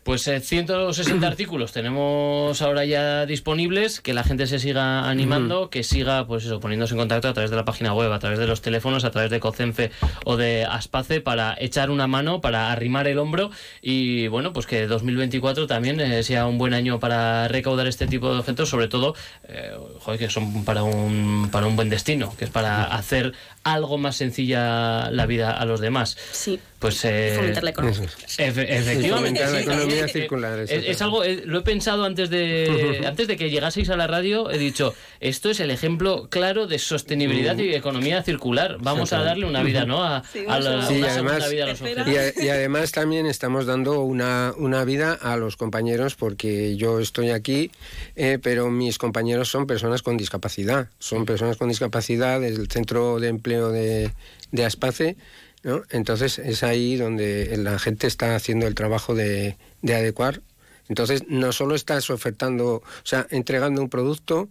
Pues 0.09 0.27
eh, 0.27 0.40
160 0.40 1.27
artículos 1.27 1.73
tenemos 1.73 2.62
ahora 2.62 2.87
ya 2.87 3.27
disponibles, 3.27 4.01
que 4.01 4.14
la 4.14 4.25
gente 4.25 4.47
se 4.47 4.59
siga 4.59 5.07
animando, 5.07 5.68
que 5.68 5.83
siga 5.83 6.27
pues 6.27 6.47
eso, 6.47 6.61
poniéndose 6.61 6.94
en 6.94 6.99
contacto 7.01 7.29
a 7.29 7.35
través 7.35 7.51
de 7.51 7.57
la 7.59 7.66
página 7.66 7.92
web, 7.92 8.11
a 8.11 8.18
través 8.18 8.38
de 8.38 8.47
los 8.47 8.62
teléfonos, 8.62 9.05
a 9.05 9.11
través 9.11 9.31
de 9.31 9.38
Cocenfe 9.38 9.90
o 10.25 10.38
de 10.38 10.64
Aspace 10.64 11.21
para 11.21 11.57
echar 11.61 11.90
una 11.90 12.07
mano, 12.07 12.40
para 12.40 12.73
arrimar 12.73 13.07
el 13.07 13.18
hombro 13.18 13.51
y 13.83 14.29
bueno, 14.29 14.55
pues 14.55 14.64
que 14.64 14.87
2024 14.87 15.66
también 15.66 16.01
eh, 16.01 16.23
sea 16.23 16.47
un 16.47 16.57
buen 16.57 16.73
año 16.73 16.99
para 17.01 17.47
recaudar 17.49 17.87
este 17.87 18.07
tipo 18.07 18.33
de 18.33 18.38
objetos, 18.38 18.71
sobre 18.71 18.88
todo, 18.88 19.14
eh, 19.47 19.73
joder, 20.01 20.18
que 20.18 20.31
son 20.31 20.64
para 20.64 20.85
un, 20.85 21.51
para 21.53 21.66
un 21.66 21.77
buen 21.77 21.90
destino, 21.90 22.35
que 22.38 22.47
es 22.47 22.51
para 22.51 22.85
hacer 22.85 23.35
algo 23.62 23.99
más 23.99 24.16
sencilla 24.16 25.11
la 25.11 25.27
vida 25.27 25.51
a 25.51 25.66
los 25.66 25.81
demás. 25.81 26.16
sí 26.33 26.59
Pues 26.79 27.05
eh, 27.05 27.35
fomentar 27.37 27.62
la 27.64 27.71
economía. 27.71 27.99
Efe- 28.38 28.66
efectivamente. 28.68 29.44
fomentar 29.44 29.77
la 29.77 29.81
sí, 29.90 29.97
eh, 30.14 30.64
eso 30.64 30.90
Es, 30.90 31.02
algo, 31.02 31.24
eh, 31.24 31.42
lo 31.44 31.58
he 31.58 31.62
pensado 31.62 32.04
antes 32.04 32.30
de 32.30 33.02
antes 33.06 33.28
de 33.28 33.37
que 33.37 33.50
llegaseis 33.50 33.90
a 33.90 33.96
la 33.96 34.06
radio, 34.06 34.50
he 34.50 34.58
dicho, 34.58 34.94
esto 35.20 35.50
es 35.50 35.61
el 35.61 35.70
ejemplo 35.70 36.28
claro 36.30 36.66
de 36.66 36.78
sostenibilidad 36.78 37.56
y 37.58 37.74
economía 37.74 38.22
circular. 38.22 38.76
Vamos 38.80 39.12
a 39.12 39.22
darle 39.22 39.46
una 39.46 39.62
vida, 39.62 39.84
¿no? 39.84 40.02
A, 40.04 40.22
la, 40.61 40.87
Sí, 40.87 40.98
una 40.98 41.12
además, 41.12 41.50
vida 41.50 41.64
a 41.64 41.66
los 41.68 41.80
y, 41.80 42.16
a- 42.16 42.44
y 42.44 42.48
además 42.48 42.92
también 42.92 43.26
estamos 43.26 43.66
dando 43.66 44.00
una, 44.02 44.52
una 44.56 44.84
vida 44.84 45.12
a 45.20 45.37
los 45.37 45.56
compañeros 45.56 46.14
porque 46.14 46.76
yo 46.76 47.00
estoy 47.00 47.30
aquí, 47.30 47.70
eh, 48.16 48.38
pero 48.42 48.70
mis 48.70 48.98
compañeros 48.98 49.48
son 49.48 49.66
personas 49.66 50.02
con 50.02 50.16
discapacidad. 50.16 50.88
Son 50.98 51.24
personas 51.26 51.56
con 51.56 51.68
discapacidad 51.68 52.40
del 52.40 52.68
Centro 52.70 53.18
de 53.20 53.28
Empleo 53.28 53.70
de, 53.70 54.11
de 54.52 54.64
Aspace. 54.64 55.16
¿No? 55.62 55.83
Entonces 55.90 56.38
es 56.38 56.62
ahí 56.62 56.97
donde 56.97 57.57
la 57.57 57.79
gente 57.79 58.07
está 58.07 58.35
haciendo 58.35 58.66
el 58.66 58.75
trabajo 58.75 59.14
de, 59.14 59.57
de 59.83 59.94
adecuar. 59.94 60.42
Entonces 60.88 61.25
no 61.29 61.53
solo 61.53 61.75
estás 61.75 62.09
ofertando, 62.11 62.77
o 62.77 62.83
sea, 63.05 63.27
entregando 63.31 63.83
un 63.83 63.90
producto 63.90 64.49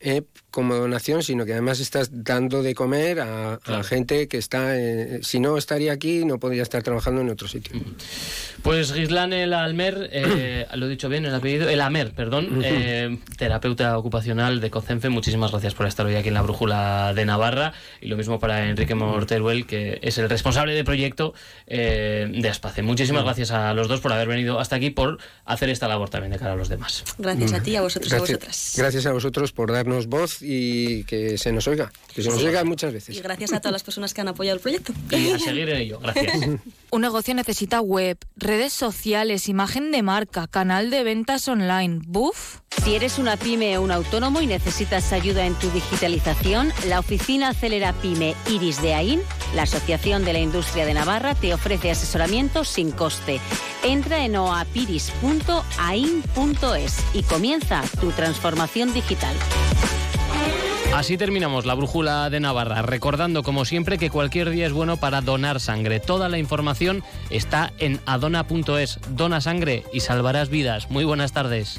eh, 0.00 0.22
como 0.50 0.74
donación, 0.74 1.22
sino 1.22 1.44
que 1.44 1.52
además 1.52 1.78
estás 1.78 2.24
dando 2.24 2.62
de 2.62 2.74
comer 2.74 3.20
a, 3.20 3.58
gente 3.84 4.28
que 4.28 4.38
está, 4.38 4.76
eh, 4.76 5.20
si 5.22 5.40
no 5.40 5.56
estaría 5.56 5.92
aquí, 5.92 6.24
no 6.24 6.38
podría 6.38 6.62
estar 6.62 6.82
trabajando 6.82 7.20
en 7.20 7.30
otro 7.30 7.48
sitio. 7.48 7.80
Pues 8.62 8.92
Gislán 8.92 9.32
El 9.32 9.52
Almer, 9.52 10.08
eh, 10.12 10.66
lo 10.74 10.86
he 10.86 10.88
dicho 10.88 11.08
bien 11.08 11.26
el 11.26 11.34
apellido, 11.34 11.68
El 11.68 11.80
Amer, 11.80 12.12
perdón, 12.12 12.62
eh, 12.64 13.18
terapeuta 13.36 13.96
ocupacional 13.98 14.60
de 14.60 14.70
COCENFE, 14.70 15.10
muchísimas 15.10 15.50
gracias 15.50 15.74
por 15.74 15.86
estar 15.86 16.06
hoy 16.06 16.16
aquí 16.16 16.28
en 16.28 16.34
la 16.34 16.42
Brújula 16.42 17.12
de 17.14 17.24
Navarra 17.24 17.72
y 18.00 18.08
lo 18.08 18.16
mismo 18.16 18.40
para 18.40 18.68
Enrique 18.68 18.94
Morteruel, 18.94 19.66
que 19.66 20.00
es 20.02 20.18
el 20.18 20.28
responsable 20.28 20.74
de 20.74 20.82
proyecto 20.82 21.34
eh, 21.66 22.30
de 22.34 22.48
Aspace. 22.48 22.82
Muchísimas 22.82 23.24
gracias 23.24 23.50
a 23.50 23.74
los 23.74 23.86
dos 23.86 24.00
por 24.00 24.12
haber 24.12 24.28
venido 24.28 24.58
hasta 24.58 24.76
aquí, 24.76 24.90
por 24.90 25.18
hacer 25.44 25.68
esta 25.68 25.88
labor 25.88 26.08
también 26.08 26.32
de 26.32 26.38
cara 26.38 26.54
a 26.54 26.56
los 26.56 26.68
demás. 26.68 27.04
gracias 27.18 27.52
a 27.52 27.62
ti 27.62 27.76
a 27.76 27.82
vosotros 27.82 28.10
y 28.10 28.14
a 28.14 28.18
Gracias, 28.18 28.38
vosotras. 28.38 28.74
Gracias 28.76 29.06
a 29.06 29.12
vosotros 29.12 29.52
por 29.52 29.70
darnos 29.72 29.87
voz 30.06 30.38
y 30.40 31.04
que 31.04 31.38
se 31.38 31.52
nos 31.52 31.66
oiga, 31.68 31.92
que 32.14 32.22
se 32.22 32.30
nos 32.30 32.42
oiga 32.42 32.64
muchas 32.64 32.90
y 32.90 32.94
veces. 32.94 33.22
gracias 33.22 33.52
a 33.52 33.60
todas 33.60 33.72
las 33.72 33.82
personas 33.82 34.14
que 34.14 34.20
han 34.20 34.28
apoyado 34.28 34.56
el 34.56 34.62
proyecto 34.62 34.92
Y 35.10 35.30
a 35.30 35.38
seguir 35.38 35.68
en 35.68 35.76
ello, 35.76 36.00
gracias. 36.00 36.36
Un 36.90 37.02
negocio 37.02 37.34
necesita 37.34 37.80
web, 37.80 38.16
redes 38.36 38.72
sociales, 38.72 39.48
imagen 39.48 39.92
de 39.92 40.02
marca, 40.02 40.46
canal 40.46 40.90
de 40.90 41.04
ventas 41.04 41.46
online. 41.46 42.00
¡Buf! 42.06 42.60
Si 42.82 42.94
eres 42.94 43.18
una 43.18 43.36
pyme 43.36 43.76
o 43.76 43.82
un 43.82 43.90
autónomo 43.90 44.40
y 44.40 44.46
necesitas 44.46 45.12
ayuda 45.12 45.44
en 45.44 45.54
tu 45.54 45.68
digitalización, 45.70 46.72
la 46.86 47.00
oficina 47.00 47.50
Acelera 47.50 47.92
Pyme 47.92 48.34
Iris 48.48 48.80
de 48.80 48.94
AIN, 48.94 49.20
la 49.54 49.62
Asociación 49.62 50.24
de 50.24 50.32
la 50.32 50.38
Industria 50.38 50.86
de 50.86 50.94
Navarra, 50.94 51.34
te 51.34 51.52
ofrece 51.52 51.90
asesoramiento 51.90 52.64
sin 52.64 52.90
coste. 52.90 53.40
Entra 53.82 54.24
en 54.24 54.36
oapiris.ain.es 54.36 56.96
y 57.14 57.22
comienza 57.24 57.82
tu 58.00 58.10
transformación 58.12 58.94
digital. 58.94 59.34
Así 60.98 61.16
terminamos 61.16 61.64
la 61.64 61.74
brújula 61.74 62.28
de 62.28 62.40
Navarra, 62.40 62.82
recordando 62.82 63.44
como 63.44 63.64
siempre 63.64 63.98
que 63.98 64.10
cualquier 64.10 64.50
día 64.50 64.66
es 64.66 64.72
bueno 64.72 64.96
para 64.96 65.20
donar 65.20 65.60
sangre. 65.60 66.00
Toda 66.00 66.28
la 66.28 66.38
información 66.38 67.04
está 67.30 67.72
en 67.78 68.00
adona.es. 68.04 68.98
Dona 69.10 69.40
sangre 69.40 69.84
y 69.92 70.00
salvarás 70.00 70.48
vidas. 70.48 70.90
Muy 70.90 71.04
buenas 71.04 71.30
tardes. 71.30 71.78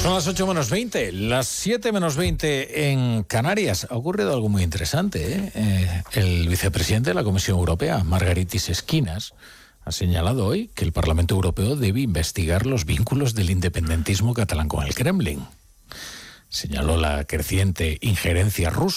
Son 0.00 0.14
las 0.14 0.28
8 0.28 0.46
menos 0.46 0.70
20, 0.70 1.10
las 1.10 1.48
7 1.48 1.90
menos 1.90 2.14
20 2.14 2.92
en 2.92 3.24
Canarias. 3.24 3.88
Ha 3.90 3.96
ocurrido 3.96 4.32
algo 4.32 4.48
muy 4.48 4.62
interesante. 4.62 5.32
¿eh? 5.32 5.52
Eh, 5.56 6.02
el 6.12 6.48
vicepresidente 6.48 7.10
de 7.10 7.14
la 7.14 7.24
Comisión 7.24 7.58
Europea, 7.58 8.04
Margaritis 8.04 8.68
Esquinas, 8.68 9.34
ha 9.86 9.92
señalado 9.92 10.44
hoy 10.44 10.68
que 10.74 10.84
el 10.84 10.92
Parlamento 10.92 11.36
Europeo 11.36 11.76
debe 11.76 12.00
investigar 12.00 12.66
los 12.66 12.84
vínculos 12.86 13.34
del 13.34 13.50
independentismo 13.50 14.34
catalán 14.34 14.66
con 14.66 14.84
el 14.84 14.96
Kremlin. 14.96 15.46
Señaló 16.48 16.96
la 16.96 17.24
creciente 17.24 17.96
injerencia 18.00 18.70
rusa 18.70 18.94